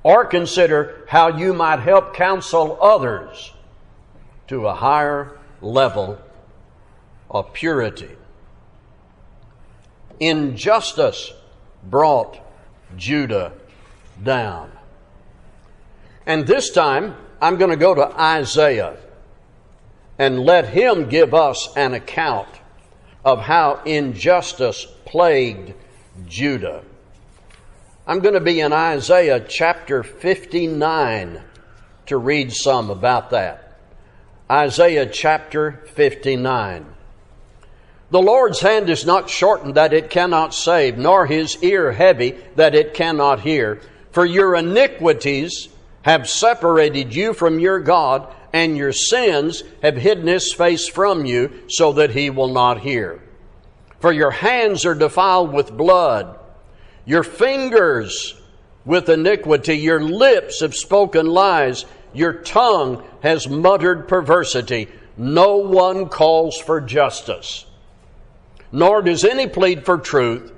Or 0.05 0.25
consider 0.25 1.05
how 1.09 1.37
you 1.37 1.53
might 1.53 1.81
help 1.81 2.15
counsel 2.15 2.79
others 2.81 3.53
to 4.47 4.69
a 4.69 4.75
higher 4.75 5.37
level 5.61 6.21
of 7.29 7.53
purity. 7.53 8.17
Injustice 10.21 11.33
brought 11.83 12.46
Judah 12.97 13.53
down. 14.23 14.71
And 16.27 16.47
this 16.47 16.71
time, 16.71 17.15
I'm 17.41 17.57
going 17.57 17.71
to 17.71 17.77
go 17.77 17.95
to 17.95 18.21
Isaiah 18.21 18.97
and 20.19 20.41
let 20.41 20.69
him 20.69 21.09
give 21.09 21.35
us 21.35 21.69
an 21.77 21.95
account 21.95 22.49
of 23.25 23.41
how 23.41 23.83
injustice 23.85 24.87
plagued 25.05 25.75
Judah. 26.27 26.83
I'm 28.07 28.21
going 28.21 28.35
to 28.35 28.41
be 28.41 28.61
in 28.61 28.73
Isaiah 28.73 29.41
chapter 29.41 30.03
59 30.03 31.43
to 32.07 32.17
read 32.17 32.53
some 32.53 32.89
about 32.89 33.31
that. 33.31 33.79
Isaiah 34.51 35.07
chapter 35.07 35.85
59. 35.95 36.96
The 38.11 38.23
Lord's 38.23 38.61
hand 38.61 38.89
is 38.89 39.05
not 39.05 39.29
shortened 39.29 39.75
that 39.75 39.93
it 39.93 40.11
cannot 40.11 40.55
save, 40.55 40.97
nor 40.97 41.27
his 41.27 41.61
ear 41.63 41.91
heavy 41.91 42.37
that 42.55 42.75
it 42.75 42.95
cannot 42.95 43.41
hear. 43.41 43.81
For 44.13 44.25
your 44.25 44.55
iniquities 44.55 45.69
have 46.03 46.29
separated 46.29 47.15
you 47.15 47.35
from 47.35 47.59
your 47.59 47.81
God, 47.81 48.33
and 48.53 48.77
your 48.77 48.93
sins 48.93 49.65
have 49.83 49.97
hidden 49.97 50.29
his 50.29 50.53
face 50.53 50.89
from 50.89 51.27
you, 51.27 51.65
so 51.69 51.95
that 51.95 52.11
he 52.11 52.31
will 52.31 52.53
not 52.53 52.79
hear. 52.81 53.21
For 53.99 54.13
your 54.13 54.31
hands 54.31 54.87
are 54.87 54.95
defiled 54.95 55.53
with 55.53 55.77
blood, 55.77 56.39
your 57.05 57.25
fingers 57.25 58.41
with 58.85 59.09
iniquity, 59.09 59.79
your 59.79 60.01
lips 60.01 60.61
have 60.61 60.77
spoken 60.77 61.27
lies, 61.27 61.85
your 62.15 62.35
tongue 62.35 63.03
has 63.23 63.49
muttered 63.49 64.07
perversity. 64.07 64.89
No 65.17 65.57
one 65.57 66.09
calls 66.09 66.57
for 66.57 66.81
justice 66.81 67.67
nor 68.77 69.01
does 69.01 69.25
any 69.25 69.47
plead 69.47 69.87
for 69.87 69.97
truth. 69.97 70.53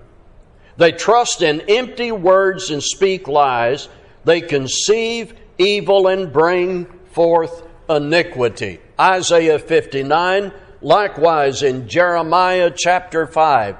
They 0.77 0.91
trust 0.91 1.41
in 1.41 1.61
empty 1.69 2.11
words 2.11 2.69
and 2.69 2.83
speak 2.83 3.29
lies. 3.29 3.89
They 4.25 4.41
conceive 4.41 5.35
evil 5.57 6.09
and 6.09 6.33
bring 6.33 6.87
forth 7.13 7.63
iniquity. 7.89 8.81
Isaiah 8.99 9.61
59, 9.61 10.53
likewise 10.83 11.63
in 11.63 11.89
Jeremiah 11.89 12.73
chapter 12.77 13.25
5. 13.25 13.77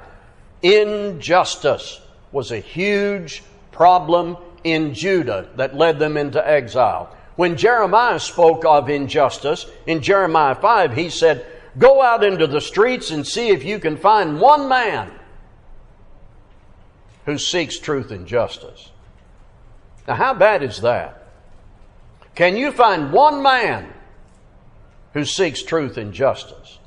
Injustice 0.61 1.99
was 2.31 2.53
a 2.53 2.59
huge 2.59 3.43
problem 3.73 4.37
in 4.63 4.93
Judah 4.93 5.49
that 5.57 5.75
led 5.75 5.99
them 5.99 6.15
into 6.15 6.45
exile. 6.47 7.13
When 7.35 7.57
Jeremiah 7.57 8.21
spoke 8.21 8.63
of 8.63 8.89
injustice 8.89 9.65
in 9.85 10.01
Jeremiah 10.01 10.55
5, 10.55 10.93
he 10.93 11.09
said, 11.09 11.45
Go 11.77 12.01
out 12.01 12.23
into 12.23 12.47
the 12.47 12.61
streets 12.61 13.11
and 13.11 13.25
see 13.25 13.49
if 13.49 13.63
you 13.63 13.79
can 13.79 13.97
find 13.97 14.39
one 14.39 14.67
man 14.67 15.11
who 17.25 17.37
seeks 17.37 17.77
truth 17.77 18.11
and 18.11 18.25
justice. 18.25 18.89
Now, 20.07 20.15
how 20.15 20.33
bad 20.33 20.63
is 20.63 20.81
that? 20.81 21.27
Can 22.33 22.57
you 22.57 22.71
find 22.71 23.11
one 23.11 23.43
man 23.43 23.93
who 25.13 25.25
seeks 25.25 25.61
truth 25.61 25.97
and 25.97 26.13
justice? 26.13 26.79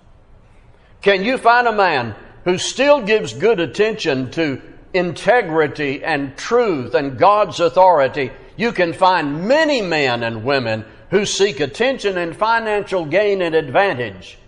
Can 1.01 1.25
you 1.25 1.39
find 1.39 1.69
a 1.69 1.73
man 1.73 2.17
who 2.45 2.59
still 2.59 3.03
gives 3.03 3.35
good 3.35 3.61
attention 3.61 4.31
to 4.33 4.61
integrity 4.93 6.03
and 6.03 6.37
truth 6.37 6.95
and 6.95 7.19
God's 7.19 7.61
authority? 7.61 8.33
You 8.57 8.73
can 8.73 8.93
find 8.93 9.47
many 9.47 9.81
men 9.81 10.23
and 10.23 10.45
women 10.45 10.85
who 11.11 11.25
seek 11.25 11.61
attention 11.61 12.19
and 12.19 12.35
financial 12.35 13.05
gain 13.05 13.43
and 13.43 13.55
advantage 13.55 14.39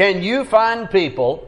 can 0.00 0.22
you 0.22 0.46
find 0.46 0.90
people 0.90 1.46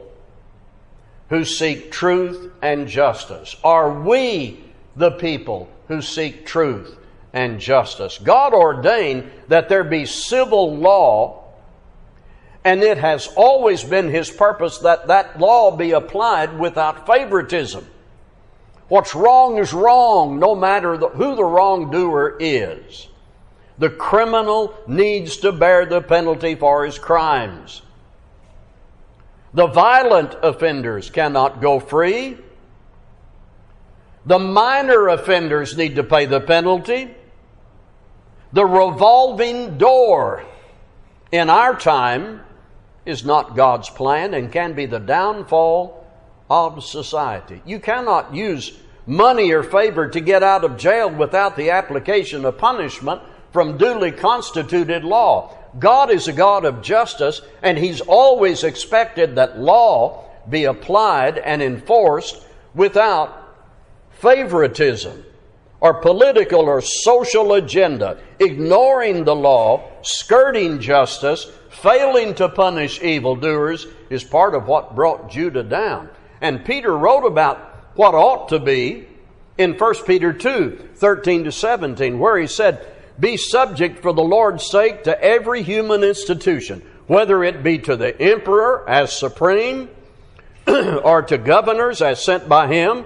who 1.29 1.43
seek 1.43 1.91
truth 1.91 2.51
and 2.61 2.87
justice? 2.87 3.55
Are 3.63 3.99
we 4.01 4.63
the 4.95 5.09
people 5.09 5.67
who 5.87 6.03
seek 6.03 6.45
truth 6.45 6.95
and 7.33 7.59
justice? 7.59 8.19
God 8.19 8.53
ordained 8.53 9.31
that 9.47 9.69
there 9.69 9.83
be 9.83 10.05
civil 10.05 10.77
law, 10.77 11.45
and 12.63 12.83
it 12.83 12.99
has 12.99 13.25
always 13.35 13.83
been 13.83 14.09
His 14.09 14.29
purpose 14.29 14.77
that 14.77 15.07
that 15.07 15.39
law 15.39 15.75
be 15.75 15.89
applied 15.89 16.59
without 16.59 17.07
favoritism. 17.07 17.87
What's 18.87 19.15
wrong 19.15 19.57
is 19.57 19.73
wrong, 19.73 20.37
no 20.37 20.53
matter 20.53 20.95
the, 20.95 21.09
who 21.09 21.35
the 21.35 21.43
wrongdoer 21.43 22.37
is. 22.39 23.07
The 23.79 23.89
criminal 23.89 24.75
needs 24.85 25.37
to 25.37 25.51
bear 25.51 25.87
the 25.87 26.01
penalty 26.01 26.53
for 26.53 26.85
his 26.85 26.99
crimes. 26.99 27.81
The 29.53 29.67
violent 29.67 30.35
offenders 30.41 31.09
cannot 31.09 31.61
go 31.61 31.79
free. 31.79 32.37
The 34.25 34.39
minor 34.39 35.09
offenders 35.09 35.77
need 35.77 35.95
to 35.95 36.03
pay 36.03 36.25
the 36.25 36.39
penalty. 36.39 37.13
The 38.51 38.65
revolving 38.65 39.77
door 39.77 40.43
in 41.31 41.49
our 41.49 41.75
time 41.75 42.41
is 43.05 43.25
not 43.25 43.55
God's 43.55 43.89
plan 43.89 44.33
and 44.33 44.51
can 44.51 44.73
be 44.73 44.85
the 44.85 44.99
downfall 44.99 46.05
of 46.49 46.83
society. 46.83 47.61
You 47.65 47.79
cannot 47.79 48.33
use 48.33 48.77
money 49.05 49.51
or 49.51 49.63
favor 49.63 50.07
to 50.07 50.21
get 50.21 50.43
out 50.43 50.63
of 50.63 50.77
jail 50.77 51.09
without 51.09 51.55
the 51.57 51.71
application 51.71 52.45
of 52.45 52.57
punishment 52.57 53.21
from 53.51 53.77
duly 53.77 54.11
constituted 54.11 55.03
law. 55.03 55.57
God 55.79 56.11
is 56.11 56.27
a 56.27 56.33
God 56.33 56.65
of 56.65 56.81
justice, 56.81 57.41
and 57.61 57.77
He's 57.77 58.01
always 58.01 58.63
expected 58.63 59.35
that 59.35 59.59
law 59.59 60.25
be 60.49 60.65
applied 60.65 61.37
and 61.37 61.61
enforced 61.61 62.45
without 62.75 63.55
favoritism 64.19 65.25
or 65.79 65.95
political 65.95 66.61
or 66.61 66.79
social 66.79 67.53
agenda, 67.53 68.17
ignoring 68.39 69.25
the 69.25 69.35
law, 69.35 69.89
skirting 70.01 70.79
justice, 70.79 71.51
failing 71.69 72.33
to 72.35 72.47
punish 72.47 73.01
evildoers 73.01 73.87
is 74.09 74.23
part 74.23 74.55
of 74.55 74.65
what 74.65 74.95
brought 74.95 75.29
Judah 75.29 75.63
down. 75.63 76.09
And 76.39 76.63
Peter 76.63 76.97
wrote 76.97 77.25
about 77.25 77.57
what 77.95 78.13
ought 78.13 78.47
to 78.49 78.59
be 78.59 79.07
in 79.57 79.73
1 79.73 79.95
Peter 80.05 80.31
2 80.31 80.91
13 80.95 81.43
to 81.43 81.51
17, 81.51 82.17
where 82.17 82.37
he 82.37 82.47
said, 82.47 82.92
be 83.19 83.37
subject 83.37 83.99
for 84.01 84.13
the 84.13 84.23
Lord's 84.23 84.69
sake 84.69 85.03
to 85.03 85.23
every 85.23 85.61
human 85.63 86.03
institution, 86.03 86.81
whether 87.07 87.43
it 87.43 87.63
be 87.63 87.77
to 87.79 87.95
the 87.95 88.19
emperor 88.19 88.87
as 88.89 89.17
supreme 89.17 89.89
or 90.67 91.21
to 91.23 91.37
governors 91.37 92.01
as 92.01 92.23
sent 92.23 92.49
by 92.49 92.67
him 92.67 93.05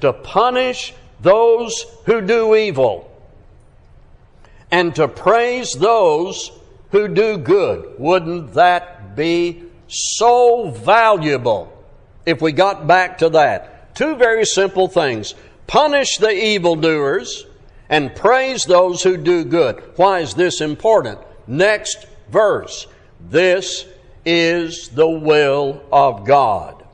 to 0.00 0.12
punish 0.12 0.94
those 1.20 1.86
who 2.06 2.20
do 2.20 2.54
evil 2.54 3.08
and 4.70 4.94
to 4.96 5.06
praise 5.06 5.72
those 5.72 6.50
who 6.90 7.08
do 7.08 7.36
good. 7.38 7.94
Wouldn't 7.98 8.54
that 8.54 9.14
be 9.14 9.62
so 9.86 10.70
valuable 10.70 11.72
if 12.24 12.40
we 12.40 12.52
got 12.52 12.86
back 12.86 13.18
to 13.18 13.28
that? 13.30 13.94
Two 13.94 14.16
very 14.16 14.44
simple 14.44 14.88
things 14.88 15.34
punish 15.66 16.16
the 16.18 16.30
evildoers 16.30 17.46
and 17.88 18.14
praise 18.14 18.64
those 18.64 19.02
who 19.02 19.16
do 19.16 19.44
good. 19.44 19.82
Why 19.96 20.20
is 20.20 20.34
this 20.34 20.60
important? 20.60 21.18
Next 21.46 22.06
verse. 22.30 22.86
This 23.20 23.86
is 24.24 24.88
the 24.88 25.08
will 25.08 25.82
of 25.92 26.24
God. 26.26 26.84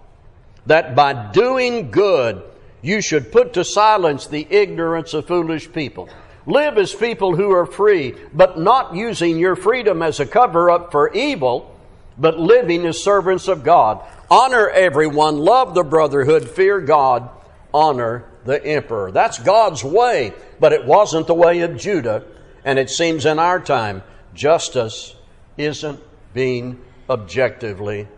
That 0.67 0.95
by 0.95 1.31
doing 1.33 1.91
good, 1.91 2.43
you 2.83 3.01
should 3.01 3.33
put 3.33 3.55
to 3.55 3.65
silence 3.65 4.27
the 4.27 4.47
ignorance 4.51 5.15
of 5.15 5.27
foolish 5.27 5.73
people. 5.73 6.09
Live 6.47 6.79
as 6.79 6.95
people 6.95 7.37
who 7.37 7.51
are 7.51 7.67
free, 7.67 8.15
but 8.33 8.59
not 8.59 8.95
using 8.95 9.39
your 9.39 9.57
freedom 9.57 10.03
as 10.03 10.21
a 10.21 10.27
cover 10.27 10.71
up 10.71 10.91
for 10.91 11.13
evil, 11.13 11.75
but 12.17 12.39
living 12.39 12.87
as 12.87 13.03
servants 13.03 13.49
of 13.49 13.65
God. 13.65 14.03
Honor 14.31 14.69
everyone, 14.69 15.39
love 15.39 15.75
the 15.75 15.85
brotherhood, 15.85 16.49
fear 16.49 16.81
God, 16.81 17.29
honor 17.73 18.25
the 18.49 18.65
emperor. 18.65 19.13
That's 19.13 19.39
God's 19.39 19.85
way, 19.85 20.33
but 20.59 20.73
it 20.73 20.87
wasn't 20.87 21.27
the 21.27 21.35
way 21.35 21.61
of 21.61 21.77
Judah, 21.77 22.25
and 22.65 22.79
it 22.79 22.89
seems 22.89 23.27
in 23.27 23.39
our 23.39 23.61
time 23.61 24.03
justice 24.33 25.15
isn't 25.59 26.01
being 26.33 26.83
objectively 27.11 28.09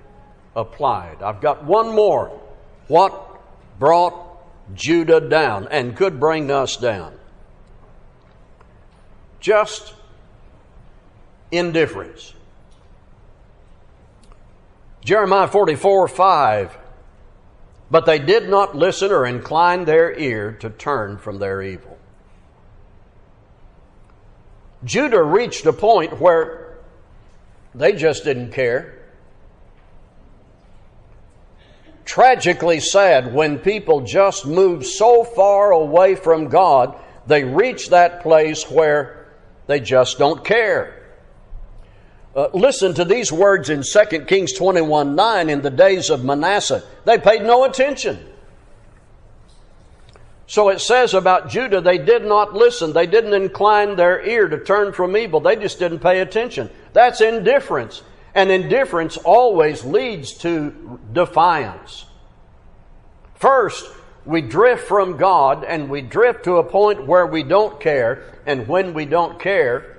applied. 0.55 1.21
I've 1.21 1.41
got 1.41 1.65
one 1.65 1.97
more. 1.97 2.41
What 2.87 3.41
brought 3.81 4.15
Judah 4.73 5.21
down 5.21 5.67
and 5.69 5.97
could 5.97 6.21
bring 6.21 6.49
us 6.53 6.77
down? 6.77 7.19
Just 9.41 9.95
indifference. 11.51 12.35
Jeremiah 15.05 15.49
44 15.49 16.07
5. 16.07 16.79
But 17.91 18.07
they 18.07 18.19
did 18.19 18.49
not 18.49 18.77
listen 18.77 19.11
or 19.11 19.27
incline 19.27 19.85
their 19.85 20.17
ear 20.17 20.53
to 20.61 20.71
turn 20.71 21.19
from 21.19 21.39
their 21.39 21.61
evil. 21.61 21.99
Judah 24.85 25.23
reached 25.23 25.67
a 25.67 25.73
point 25.73 26.21
where 26.21 26.79
they 27.75 27.93
just 27.93 28.25
didn't 28.25 28.53
care. 28.53 28.97
Tragically 32.05 32.81
sad 32.81 33.35
when 33.35 33.59
people 33.59 34.01
just 34.01 34.47
move 34.47 34.87
so 34.87 35.23
far 35.23 35.71
away 35.71 36.15
from 36.15 36.49
God, 36.49 36.97
they 37.27 37.45
reach 37.45 37.91
that 37.91 38.23
place 38.23 38.71
where 38.71 39.29
they 39.67 39.81
just 39.81 40.19
don't 40.19 40.45
care. 40.45 41.00
Uh, 42.35 42.49
listen 42.55 42.95
to 42.95 43.05
these 43.05 43.33
words 43.33 43.71
in 43.71 43.83
2 43.83 44.25
Kings 44.27 44.53
21 44.53 45.17
9 45.17 45.51
in 45.51 45.63
the 45.63 45.71
days 45.71 46.11
of 46.11 46.25
Manasseh. 46.25 46.85
They 47.05 47.19
paid 47.19 47.43
no 47.43 47.65
attention. 47.65 48.25
So 50.47 50.69
it 50.69 50.81
says 50.81 51.15
about 51.15 51.49
Judah, 51.49 51.81
they 51.81 51.99
did 51.99 52.25
not 52.25 52.55
listen. 52.55 52.93
They 52.93 53.07
didn't 53.07 53.35
incline 53.35 53.95
their 53.95 54.21
ear 54.25 54.49
to 54.49 54.59
turn 54.59 54.93
from 54.93 55.17
evil. 55.17 55.39
They 55.41 55.55
just 55.55 55.79
didn't 55.79 56.01
pay 56.01 56.21
attention. 56.21 56.71
That's 56.93 57.21
indifference. 57.21 58.03
And 58.35 58.51
indifference 58.51 59.17
always 59.17 59.85
leads 59.85 60.33
to 60.39 60.99
defiance. 61.13 62.07
First, 63.35 63.93
we 64.25 64.41
drift 64.41 64.87
from 64.87 65.17
God 65.17 65.65
and 65.65 65.89
we 65.89 66.03
drift 66.03 66.45
to 66.45 66.57
a 66.57 66.65
point 66.65 67.07
where 67.07 67.27
we 67.27 67.43
don't 67.43 67.81
care. 67.81 68.23
And 68.45 68.67
when 68.67 68.93
we 68.93 69.05
don't 69.05 69.39
care, 69.39 69.99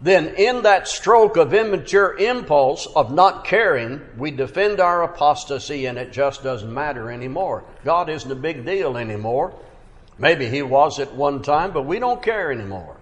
then 0.00 0.34
in 0.34 0.62
that 0.62 0.88
stroke 0.88 1.36
of 1.36 1.54
immature 1.54 2.16
impulse 2.18 2.86
of 2.94 3.12
not 3.12 3.44
caring, 3.44 4.02
we 4.18 4.30
defend 4.30 4.78
our 4.78 5.02
apostasy 5.02 5.86
and 5.86 5.96
it 5.96 6.12
just 6.12 6.42
doesn't 6.42 6.72
matter 6.72 7.10
anymore. 7.10 7.64
God 7.84 8.10
isn't 8.10 8.30
a 8.30 8.36
big 8.36 8.66
deal 8.66 8.98
anymore. 8.98 9.54
Maybe 10.18 10.48
He 10.48 10.62
was 10.62 10.98
at 10.98 11.14
one 11.14 11.42
time, 11.42 11.72
but 11.72 11.82
we 11.82 11.98
don't 11.98 12.22
care 12.22 12.52
anymore. 12.52 12.96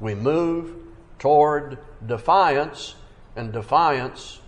We 0.00 0.14
move 0.14 0.74
toward 1.18 1.78
defiance, 2.06 2.94
and 3.34 3.52
defiance 3.52 4.40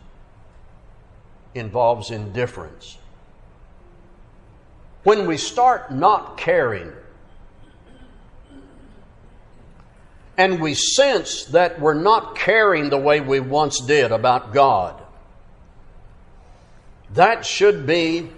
involves 1.54 2.10
indifference. 2.10 2.98
When 5.02 5.26
we 5.26 5.36
start 5.36 5.90
not 5.90 6.36
caring, 6.36 6.92
and 10.40 10.58
we 10.58 10.72
sense 10.72 11.44
that 11.44 11.78
we're 11.78 11.92
not 11.92 12.34
caring 12.34 12.88
the 12.88 12.96
way 12.96 13.20
we 13.20 13.40
once 13.40 13.78
did 13.78 14.10
about 14.10 14.54
God, 14.54 14.98
that 17.12 17.44
should 17.44 17.86
be 17.86 18.30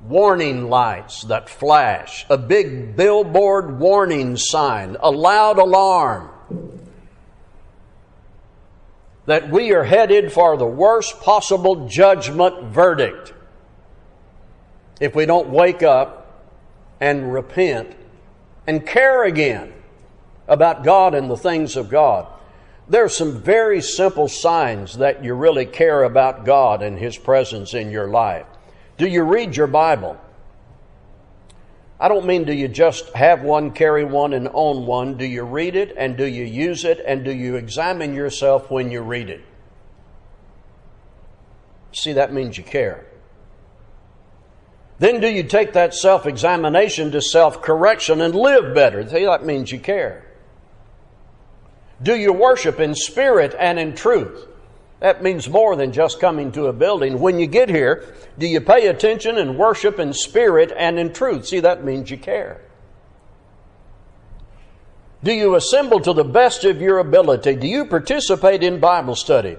warning 0.00 0.70
lights 0.70 1.24
that 1.24 1.50
flash, 1.50 2.24
a 2.30 2.38
big 2.38 2.96
billboard 2.96 3.78
warning 3.78 4.38
sign, 4.38 4.96
a 4.98 5.10
loud 5.10 5.58
alarm 5.58 6.30
that 9.26 9.50
we 9.50 9.74
are 9.74 9.84
headed 9.84 10.32
for 10.32 10.56
the 10.56 10.64
worst 10.64 11.20
possible 11.20 11.86
judgment 11.86 12.72
verdict 12.72 13.34
if 15.00 15.14
we 15.14 15.26
don't 15.26 15.50
wake 15.50 15.82
up 15.82 16.48
and 16.98 17.30
repent 17.30 17.94
and 18.66 18.86
care 18.86 19.24
again 19.24 19.70
about 20.46 20.84
God 20.84 21.14
and 21.14 21.30
the 21.30 21.36
things 21.36 21.76
of 21.76 21.88
God. 21.88 22.26
There 22.88 23.04
are 23.04 23.08
some 23.08 23.40
very 23.40 23.80
simple 23.80 24.28
signs 24.28 24.98
that 24.98 25.24
you 25.24 25.34
really 25.34 25.64
care 25.64 26.02
about 26.02 26.44
God 26.44 26.82
and 26.82 26.98
His 26.98 27.16
presence 27.16 27.72
in 27.72 27.90
your 27.90 28.08
life. 28.08 28.46
Do 28.98 29.08
you 29.08 29.22
read 29.22 29.56
your 29.56 29.66
Bible? 29.66 30.20
I 31.98 32.08
don't 32.08 32.26
mean 32.26 32.44
do 32.44 32.52
you 32.52 32.68
just 32.68 33.08
have 33.14 33.42
one, 33.42 33.70
carry 33.70 34.04
one, 34.04 34.34
and 34.34 34.48
own 34.52 34.84
one. 34.84 35.16
Do 35.16 35.24
you 35.24 35.44
read 35.44 35.76
it 35.76 35.94
and 35.96 36.16
do 36.16 36.26
you 36.26 36.44
use 36.44 36.84
it 36.84 37.02
and 37.06 37.24
do 37.24 37.32
you 37.32 37.56
examine 37.56 38.14
yourself 38.14 38.70
when 38.70 38.90
you 38.90 39.00
read 39.00 39.30
it? 39.30 39.40
See, 41.92 42.12
that 42.12 42.32
means 42.32 42.58
you 42.58 42.64
care. 42.64 43.06
Then 44.98 45.20
do 45.20 45.28
you 45.28 45.44
take 45.44 45.72
that 45.72 45.94
self 45.94 46.26
examination 46.26 47.10
to 47.12 47.20
self 47.20 47.62
correction 47.62 48.20
and 48.20 48.34
live 48.34 48.74
better? 48.74 49.08
See, 49.08 49.24
that 49.24 49.44
means 49.44 49.72
you 49.72 49.78
care. 49.78 50.26
Do 52.04 52.14
you 52.14 52.32
worship 52.32 52.80
in 52.80 52.94
spirit 52.94 53.56
and 53.58 53.78
in 53.78 53.96
truth? 53.96 54.46
That 55.00 55.22
means 55.22 55.48
more 55.48 55.74
than 55.74 55.90
just 55.90 56.20
coming 56.20 56.52
to 56.52 56.66
a 56.66 56.72
building. 56.72 57.18
When 57.18 57.38
you 57.38 57.46
get 57.46 57.68
here, 57.68 58.14
do 58.38 58.46
you 58.46 58.60
pay 58.60 58.86
attention 58.86 59.38
and 59.38 59.58
worship 59.58 59.98
in 59.98 60.12
spirit 60.12 60.72
and 60.76 60.98
in 60.98 61.12
truth? 61.12 61.46
See, 61.46 61.60
that 61.60 61.82
means 61.82 62.10
you 62.10 62.18
care. 62.18 62.60
Do 65.22 65.32
you 65.32 65.54
assemble 65.54 66.00
to 66.00 66.12
the 66.12 66.24
best 66.24 66.64
of 66.64 66.82
your 66.82 66.98
ability? 66.98 67.56
Do 67.56 67.66
you 67.66 67.86
participate 67.86 68.62
in 68.62 68.80
Bible 68.80 69.14
study? 69.16 69.56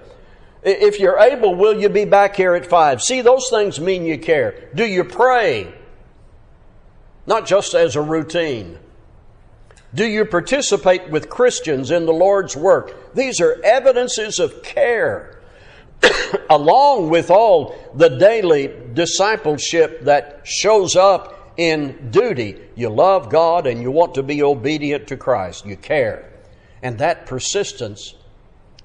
If 0.62 1.00
you're 1.00 1.20
able, 1.20 1.56
will 1.56 1.80
you 1.80 1.90
be 1.90 2.06
back 2.06 2.36
here 2.36 2.54
at 2.54 2.68
five? 2.68 3.02
See, 3.02 3.22
those 3.22 3.50
things 3.50 3.80
mean 3.80 4.06
you 4.06 4.20
care. 4.20 4.70
Do 4.76 4.86
you 4.86 5.04
pray? 5.04 5.74
Not 7.26 7.48
just 7.48 7.74
as 7.74 7.96
a 7.96 8.02
routine. 8.02 8.78
Do 9.96 10.06
you 10.06 10.26
participate 10.26 11.10
with 11.10 11.30
Christians 11.30 11.90
in 11.90 12.06
the 12.06 12.12
Lord's 12.12 12.56
work? 12.56 13.16
These 13.16 13.40
are 13.40 13.62
evidences 13.64 14.40
of 14.40 14.62
care, 14.62 15.42
along 16.50 17.10
with 17.10 17.32
all 17.32 17.76
the 17.96 18.10
daily 18.10 18.74
discipleship 18.94 20.02
that 20.02 20.42
shows 20.44 20.98
up 20.98 21.54
in 21.56 22.12
duty. 22.12 22.60
You 22.76 22.90
love 22.90 23.30
God 23.30 23.68
and 23.68 23.82
you 23.82 23.90
want 23.90 24.16
to 24.16 24.24
be 24.24 24.44
obedient 24.44 25.08
to 25.08 25.18
Christ. 25.18 25.66
You 25.66 25.78
care. 25.78 26.30
And 26.84 27.00
that 27.00 27.26
persistence 27.26 28.16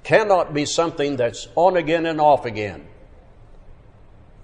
cannot 0.04 0.54
be 0.54 0.64
something 0.64 1.16
that's 1.16 1.48
on 1.56 1.76
again 1.76 2.06
and 2.06 2.20
off 2.20 2.44
again. 2.44 2.86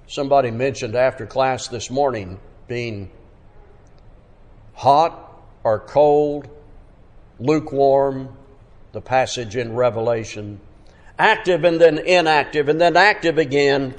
Somebody 0.09 0.50
mentioned 0.50 0.96
after 0.96 1.26
class 1.26 1.68
this 1.68 1.90
morning 1.90 2.40
being 2.66 3.12
hot 4.74 5.26
or 5.66 5.81
cold 5.81 6.48
lukewarm, 7.40 8.29
the 8.92 9.00
passage 9.00 9.57
in 9.57 9.74
Revelation, 9.74 10.61
active 11.18 11.64
and 11.64 11.81
then 11.81 11.98
inactive, 11.98 12.68
and 12.68 12.81
then 12.81 12.96
active 12.96 13.37
again, 13.37 13.92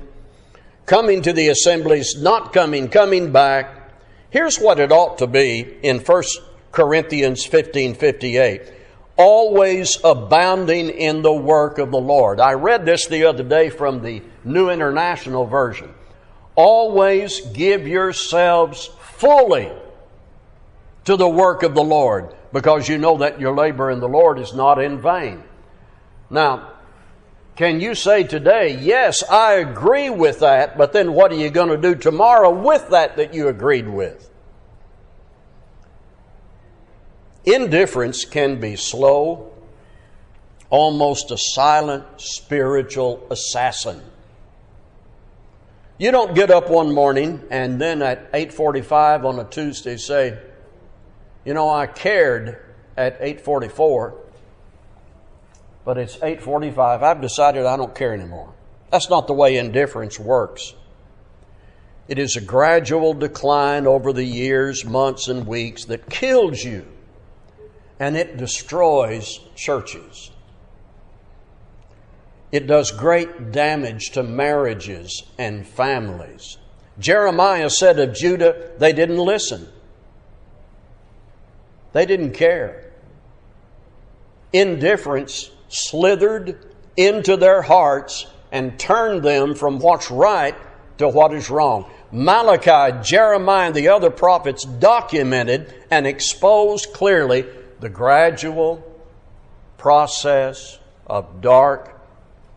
coming 0.86 1.22
to 1.22 1.34
the 1.34 1.50
assemblies, 1.50 2.16
not 2.22 2.54
coming, 2.54 2.88
coming 2.88 3.34
back. 3.34 3.92
Here's 4.30 4.58
what 4.58 4.80
it 4.80 4.94
ought 4.94 5.18
to 5.18 5.28
be 5.28 5.78
in 5.84 6.00
1 6.00 6.24
Corinthians 6.72 7.46
15 7.46 7.96
58 7.96 8.74
always 9.18 9.98
abounding 10.04 10.90
in 10.90 11.24
the 11.24 11.34
work 11.34 11.80
of 11.80 11.90
the 11.90 12.00
Lord. 12.00 12.40
I 12.40 12.54
read 12.54 12.86
this 12.86 13.08
the 13.08 13.26
other 13.26 13.44
day 13.44 13.72
from 13.72 14.04
the 14.04 14.22
New 14.46 14.70
International 14.70 15.46
Version. 15.46 15.92
Always 16.56 17.42
give 17.42 17.88
yourselves 17.88 18.92
fully 19.02 19.72
to 21.08 21.16
the 21.16 21.28
work 21.28 21.64
of 21.64 21.74
the 21.74 21.84
Lord 21.84 22.36
because 22.52 22.90
you 22.90 22.98
know 22.98 23.18
that 23.20 23.40
your 23.40 23.56
labor 23.56 23.90
in 23.92 24.02
the 24.02 24.10
Lord 24.10 24.40
is 24.40 24.54
not 24.54 24.78
in 24.78 25.02
vain. 25.02 25.42
Now, 26.30 26.74
Can 27.56 27.80
you 27.80 27.96
say 27.96 28.24
today, 28.24 28.78
yes, 28.78 29.24
I 29.24 29.54
agree 29.54 30.10
with 30.12 30.42
that, 30.42 30.78
but 30.78 30.94
then 30.94 31.14
what 31.14 31.32
are 31.32 31.36
you 31.36 31.50
going 31.50 31.70
to 31.70 31.78
do 31.78 31.96
tomorrow 31.96 32.52
with 32.52 32.90
that 32.90 33.16
that 33.16 33.34
you 33.34 33.48
agreed 33.48 33.88
with? 33.88 34.30
Indifference 37.46 38.26
can 38.26 38.60
be 38.60 38.76
slow, 38.76 39.54
almost 40.70 41.32
a 41.32 41.38
silent 41.38 42.04
spiritual 42.18 43.26
assassin. 43.32 44.02
You 45.98 46.12
don't 46.12 46.36
get 46.36 46.52
up 46.52 46.70
one 46.70 46.94
morning 46.94 47.42
and 47.50 47.82
then 47.82 48.04
at 48.04 48.32
8:45 48.34 49.26
on 49.26 49.40
a 49.40 49.46
Tuesday 49.46 49.98
say, 49.98 50.38
"You 51.48 51.54
know, 51.54 51.70
I 51.70 51.88
cared 51.88 52.58
at 52.98 53.18
8:44, 53.22 54.16
but 55.86 55.98
it's 55.98 56.18
8:45. 56.22 57.02
I've 57.02 57.22
decided 57.22 57.66
I 57.66 57.78
don't 57.78 57.96
care 57.96 58.14
anymore." 58.14 58.50
That's 58.92 59.10
not 59.10 59.28
the 59.28 59.34
way 59.34 59.56
indifference 59.56 60.20
works. 60.20 60.74
It 62.10 62.20
is 62.20 62.36
a 62.36 62.42
gradual 62.42 63.14
decline 63.14 63.88
over 63.88 64.12
the 64.12 64.26
years, 64.26 64.84
months, 64.84 65.30
and 65.30 65.48
weeks 65.48 65.86
that 65.86 66.10
kills 66.10 66.66
you, 66.66 66.86
and 67.98 68.18
it 68.18 68.36
destroys 68.36 69.40
churches. 69.56 70.32
It 72.52 72.68
does 72.68 72.92
great 72.92 73.54
damage 73.54 74.10
to 74.12 74.22
marriages 74.24 75.24
and 75.38 75.66
families. 75.66 76.58
Jeremiah 77.00 77.70
said 77.70 78.00
of 78.00 78.14
Judah, 78.14 78.72
they 78.80 78.92
didn't 78.92 79.20
listen. 79.20 79.70
They 81.94 82.06
didn't 82.06 82.34
care. 82.34 82.92
Indifference 84.54 85.52
slithered 85.70 86.74
into 86.96 87.38
their 87.38 87.62
hearts 87.62 88.28
and 88.52 88.80
turned 88.80 89.24
them 89.24 89.56
from 89.56 89.80
what's 89.80 90.10
right 90.10 90.56
to 90.98 91.08
what 91.08 91.34
is 91.34 91.50
wrong. 91.50 91.90
Malachi, 92.12 92.98
Jeremiah, 93.04 93.68
and 93.68 93.76
the 93.76 93.90
other 93.90 94.10
prophets 94.10 94.64
documented 94.64 95.74
and 95.92 96.08
exposed 96.08 96.94
clearly 96.94 97.46
the 97.80 97.90
gradual 97.90 98.84
process 99.78 100.80
of 101.06 101.42
dark 101.42 102.00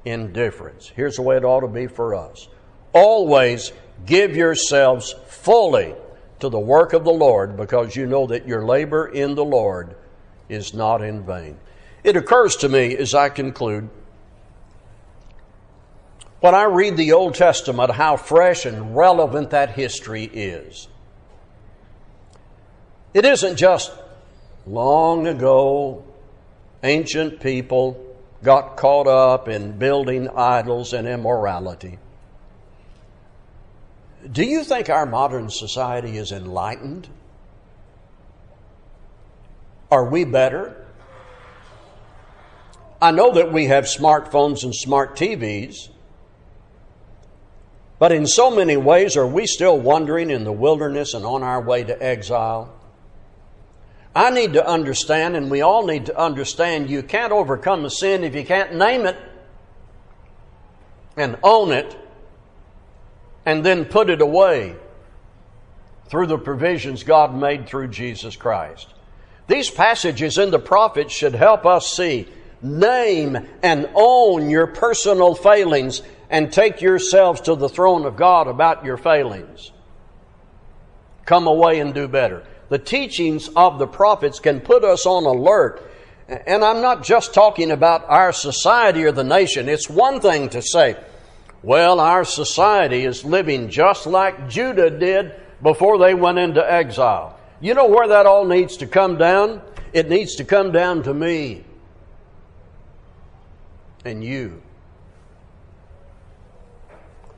indifference. 0.04 0.88
Here's 0.88 1.16
the 1.16 1.22
way 1.22 1.36
it 1.36 1.44
ought 1.44 1.60
to 1.60 1.68
be 1.68 1.86
for 1.86 2.14
us. 2.14 2.48
Always 2.92 3.72
give 4.06 4.36
yourselves 4.36 5.14
fully 5.26 5.94
to 6.40 6.48
the 6.48 6.58
work 6.58 6.92
of 6.92 7.04
the 7.04 7.12
Lord 7.12 7.56
because 7.56 7.96
you 7.96 8.06
know 8.06 8.26
that 8.26 8.46
your 8.46 8.64
labor 8.64 9.06
in 9.06 9.34
the 9.34 9.44
Lord 9.44 9.96
is 10.48 10.74
not 10.74 11.02
in 11.02 11.24
vain. 11.24 11.58
It 12.02 12.16
occurs 12.16 12.56
to 12.56 12.68
me 12.68 12.96
as 12.96 13.14
I 13.14 13.28
conclude 13.28 13.88
when 16.40 16.54
I 16.54 16.64
read 16.64 16.96
the 16.96 17.12
Old 17.12 17.34
Testament 17.34 17.92
how 17.92 18.16
fresh 18.16 18.64
and 18.64 18.96
relevant 18.96 19.50
that 19.50 19.70
history 19.70 20.24
is. 20.24 20.88
It 23.12 23.24
isn't 23.24 23.56
just 23.56 23.92
long 24.66 25.26
ago, 25.26 26.04
ancient 26.82 27.40
people 27.40 28.06
got 28.42 28.76
caught 28.76 29.06
up 29.06 29.48
in 29.48 29.78
building 29.78 30.28
idols 30.28 30.92
and 30.92 31.06
immorality. 31.06 31.98
Do 34.30 34.44
you 34.44 34.64
think 34.64 34.90
our 34.90 35.06
modern 35.06 35.48
society 35.50 36.18
is 36.18 36.32
enlightened? 36.32 37.08
Are 39.90 40.04
we 40.04 40.24
better? 40.24 40.76
I 43.02 43.12
know 43.12 43.32
that 43.32 43.52
we 43.52 43.66
have 43.66 43.84
smartphones 43.84 44.62
and 44.62 44.74
smart 44.74 45.16
TVs, 45.16 45.88
but 47.98 48.12
in 48.12 48.26
so 48.26 48.50
many 48.50 48.76
ways, 48.76 49.16
are 49.16 49.26
we 49.26 49.46
still 49.46 49.78
wandering 49.78 50.30
in 50.30 50.44
the 50.44 50.52
wilderness 50.52 51.14
and 51.14 51.24
on 51.24 51.42
our 51.42 51.60
way 51.60 51.82
to 51.84 52.02
exile? 52.02 52.74
I 54.14 54.30
need 54.30 54.52
to 54.54 54.66
understand, 54.66 55.36
and 55.36 55.50
we 55.50 55.62
all 55.62 55.86
need 55.86 56.06
to 56.06 56.18
understand, 56.18 56.90
you 56.90 57.02
can't 57.02 57.32
overcome 57.32 57.84
a 57.84 57.90
sin 57.90 58.24
if 58.24 58.34
you 58.34 58.44
can't 58.44 58.74
name 58.74 59.06
it 59.06 59.16
and 61.16 61.38
own 61.42 61.72
it 61.72 61.96
and 63.44 63.64
then 63.64 63.84
put 63.84 64.10
it 64.10 64.20
away 64.20 64.76
through 66.08 66.26
the 66.26 66.38
provisions 66.38 67.02
God 67.02 67.34
made 67.34 67.66
through 67.66 67.88
Jesus 67.88 68.36
Christ. 68.36 68.92
These 69.46 69.70
passages 69.70 70.38
in 70.38 70.50
the 70.50 70.58
prophets 70.58 71.12
should 71.12 71.34
help 71.34 71.66
us 71.66 71.92
see, 71.92 72.28
name, 72.62 73.38
and 73.62 73.88
own 73.94 74.50
your 74.50 74.66
personal 74.66 75.34
failings 75.34 76.02
and 76.28 76.52
take 76.52 76.80
yourselves 76.80 77.40
to 77.42 77.56
the 77.56 77.68
throne 77.68 78.04
of 78.04 78.16
God 78.16 78.46
about 78.46 78.84
your 78.84 78.96
failings. 78.96 79.72
Come 81.24 81.46
away 81.46 81.80
and 81.80 81.94
do 81.94 82.06
better 82.08 82.44
the 82.70 82.78
teachings 82.78 83.50
of 83.54 83.78
the 83.78 83.86
prophets 83.86 84.40
can 84.40 84.60
put 84.60 84.84
us 84.84 85.04
on 85.04 85.26
alert. 85.26 85.86
And 86.28 86.64
I'm 86.64 86.80
not 86.80 87.02
just 87.02 87.34
talking 87.34 87.72
about 87.72 88.08
our 88.08 88.32
society 88.32 89.04
or 89.04 89.12
the 89.12 89.24
nation. 89.24 89.68
It's 89.68 89.90
one 89.90 90.20
thing 90.20 90.48
to 90.50 90.62
say, 90.62 90.96
well, 91.62 92.00
our 92.00 92.24
society 92.24 93.04
is 93.04 93.24
living 93.24 93.68
just 93.68 94.06
like 94.06 94.48
Judah 94.48 94.90
did 94.90 95.34
before 95.62 95.98
they 95.98 96.14
went 96.14 96.38
into 96.38 96.60
exile. 96.72 97.38
You 97.60 97.74
know 97.74 97.86
where 97.86 98.08
that 98.08 98.26
all 98.26 98.46
needs 98.46 98.78
to 98.78 98.86
come 98.86 99.18
down? 99.18 99.60
It 99.92 100.08
needs 100.08 100.36
to 100.36 100.44
come 100.44 100.72
down 100.72 101.02
to 101.02 101.12
me 101.12 101.64
and 104.04 104.24
you. 104.24 104.62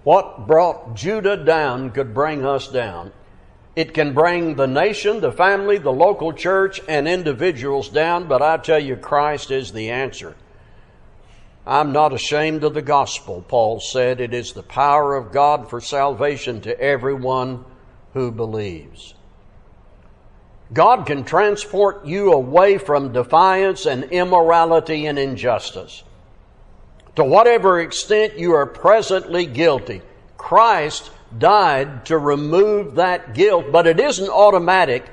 What 0.05 0.47
brought 0.47 0.95
Judah 0.95 1.37
down 1.37 1.91
could 1.91 2.13
bring 2.15 2.45
us 2.45 2.69
down. 2.69 3.13
It 3.75 3.95
can 3.95 4.13
bring 4.13 4.57
the 4.57 4.67
nation, 4.67 5.21
the 5.21 5.33
family, 5.33 5.79
the 5.79 5.93
local 5.93 6.33
church, 6.33 6.81
and 6.89 7.09
individuals 7.09 7.89
down, 7.89 8.29
but 8.29 8.43
I 8.43 8.59
tell 8.59 8.79
you, 8.79 8.97
Christ 8.97 9.51
is 9.51 9.73
the 9.73 9.91
answer. 9.91 10.37
I'm 11.67 11.93
not 11.93 12.13
ashamed 12.13 12.65
of 12.65 12.75
the 12.75 12.83
gospel, 12.83 13.45
Paul 13.47 13.79
said. 13.79 14.21
It 14.21 14.35
is 14.35 14.53
the 14.53 14.65
power 14.65 15.15
of 15.15 15.33
God 15.33 15.71
for 15.71 15.81
salvation 15.81 16.61
to 16.63 16.81
everyone 16.81 17.65
who 18.15 18.33
believes. 18.33 19.15
God 20.73 21.07
can 21.07 21.25
transport 21.25 22.05
you 22.07 22.33
away 22.33 22.79
from 22.79 23.13
defiance 23.13 23.87
and 23.87 24.05
immorality 24.05 25.07
and 25.07 25.19
injustice. 25.19 26.03
To 27.17 27.25
whatever 27.25 27.79
extent 27.79 28.39
you 28.39 28.55
are 28.55 28.67
presently 28.67 29.45
guilty, 29.45 30.01
Christ 30.39 31.11
died 31.39 32.07
to 32.07 32.19
remove 32.19 32.97
that 32.97 33.35
guilt, 33.35 33.67
but 33.71 33.87
it 33.87 34.01
isn't 34.01 34.31
automatic. 34.31 35.05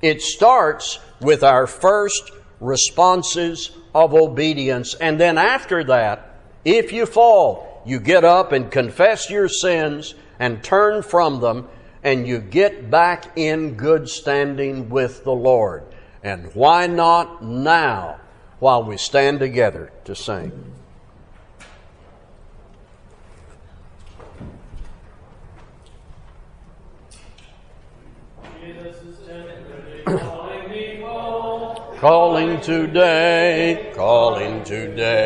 It 0.00 0.22
starts 0.22 1.00
with 1.20 1.42
our 1.42 1.66
first 1.66 2.30
responses 2.60 3.70
of 3.94 4.14
obedience. 4.14 4.94
And 4.94 5.20
then 5.20 5.38
after 5.38 5.84
that, 5.84 6.40
if 6.64 6.92
you 6.92 7.06
fall, 7.06 7.82
you 7.86 8.00
get 8.00 8.24
up 8.24 8.52
and 8.52 8.70
confess 8.70 9.30
your 9.30 9.48
sins 9.48 10.14
and 10.38 10.62
turn 10.62 11.02
from 11.02 11.40
them, 11.40 11.68
and 12.02 12.26
you 12.26 12.38
get 12.38 12.90
back 12.90 13.36
in 13.36 13.74
good 13.74 14.08
standing 14.08 14.88
with 14.90 15.24
the 15.24 15.32
Lord. 15.32 15.84
And 16.22 16.54
why 16.54 16.86
not 16.86 17.42
now 17.42 18.20
while 18.58 18.82
we 18.82 18.96
stand 18.96 19.38
together 19.38 19.92
to 20.04 20.14
sing? 20.14 20.72
calling 31.98 32.60
today, 32.60 33.92
calling 33.94 34.62
today. 34.64 35.16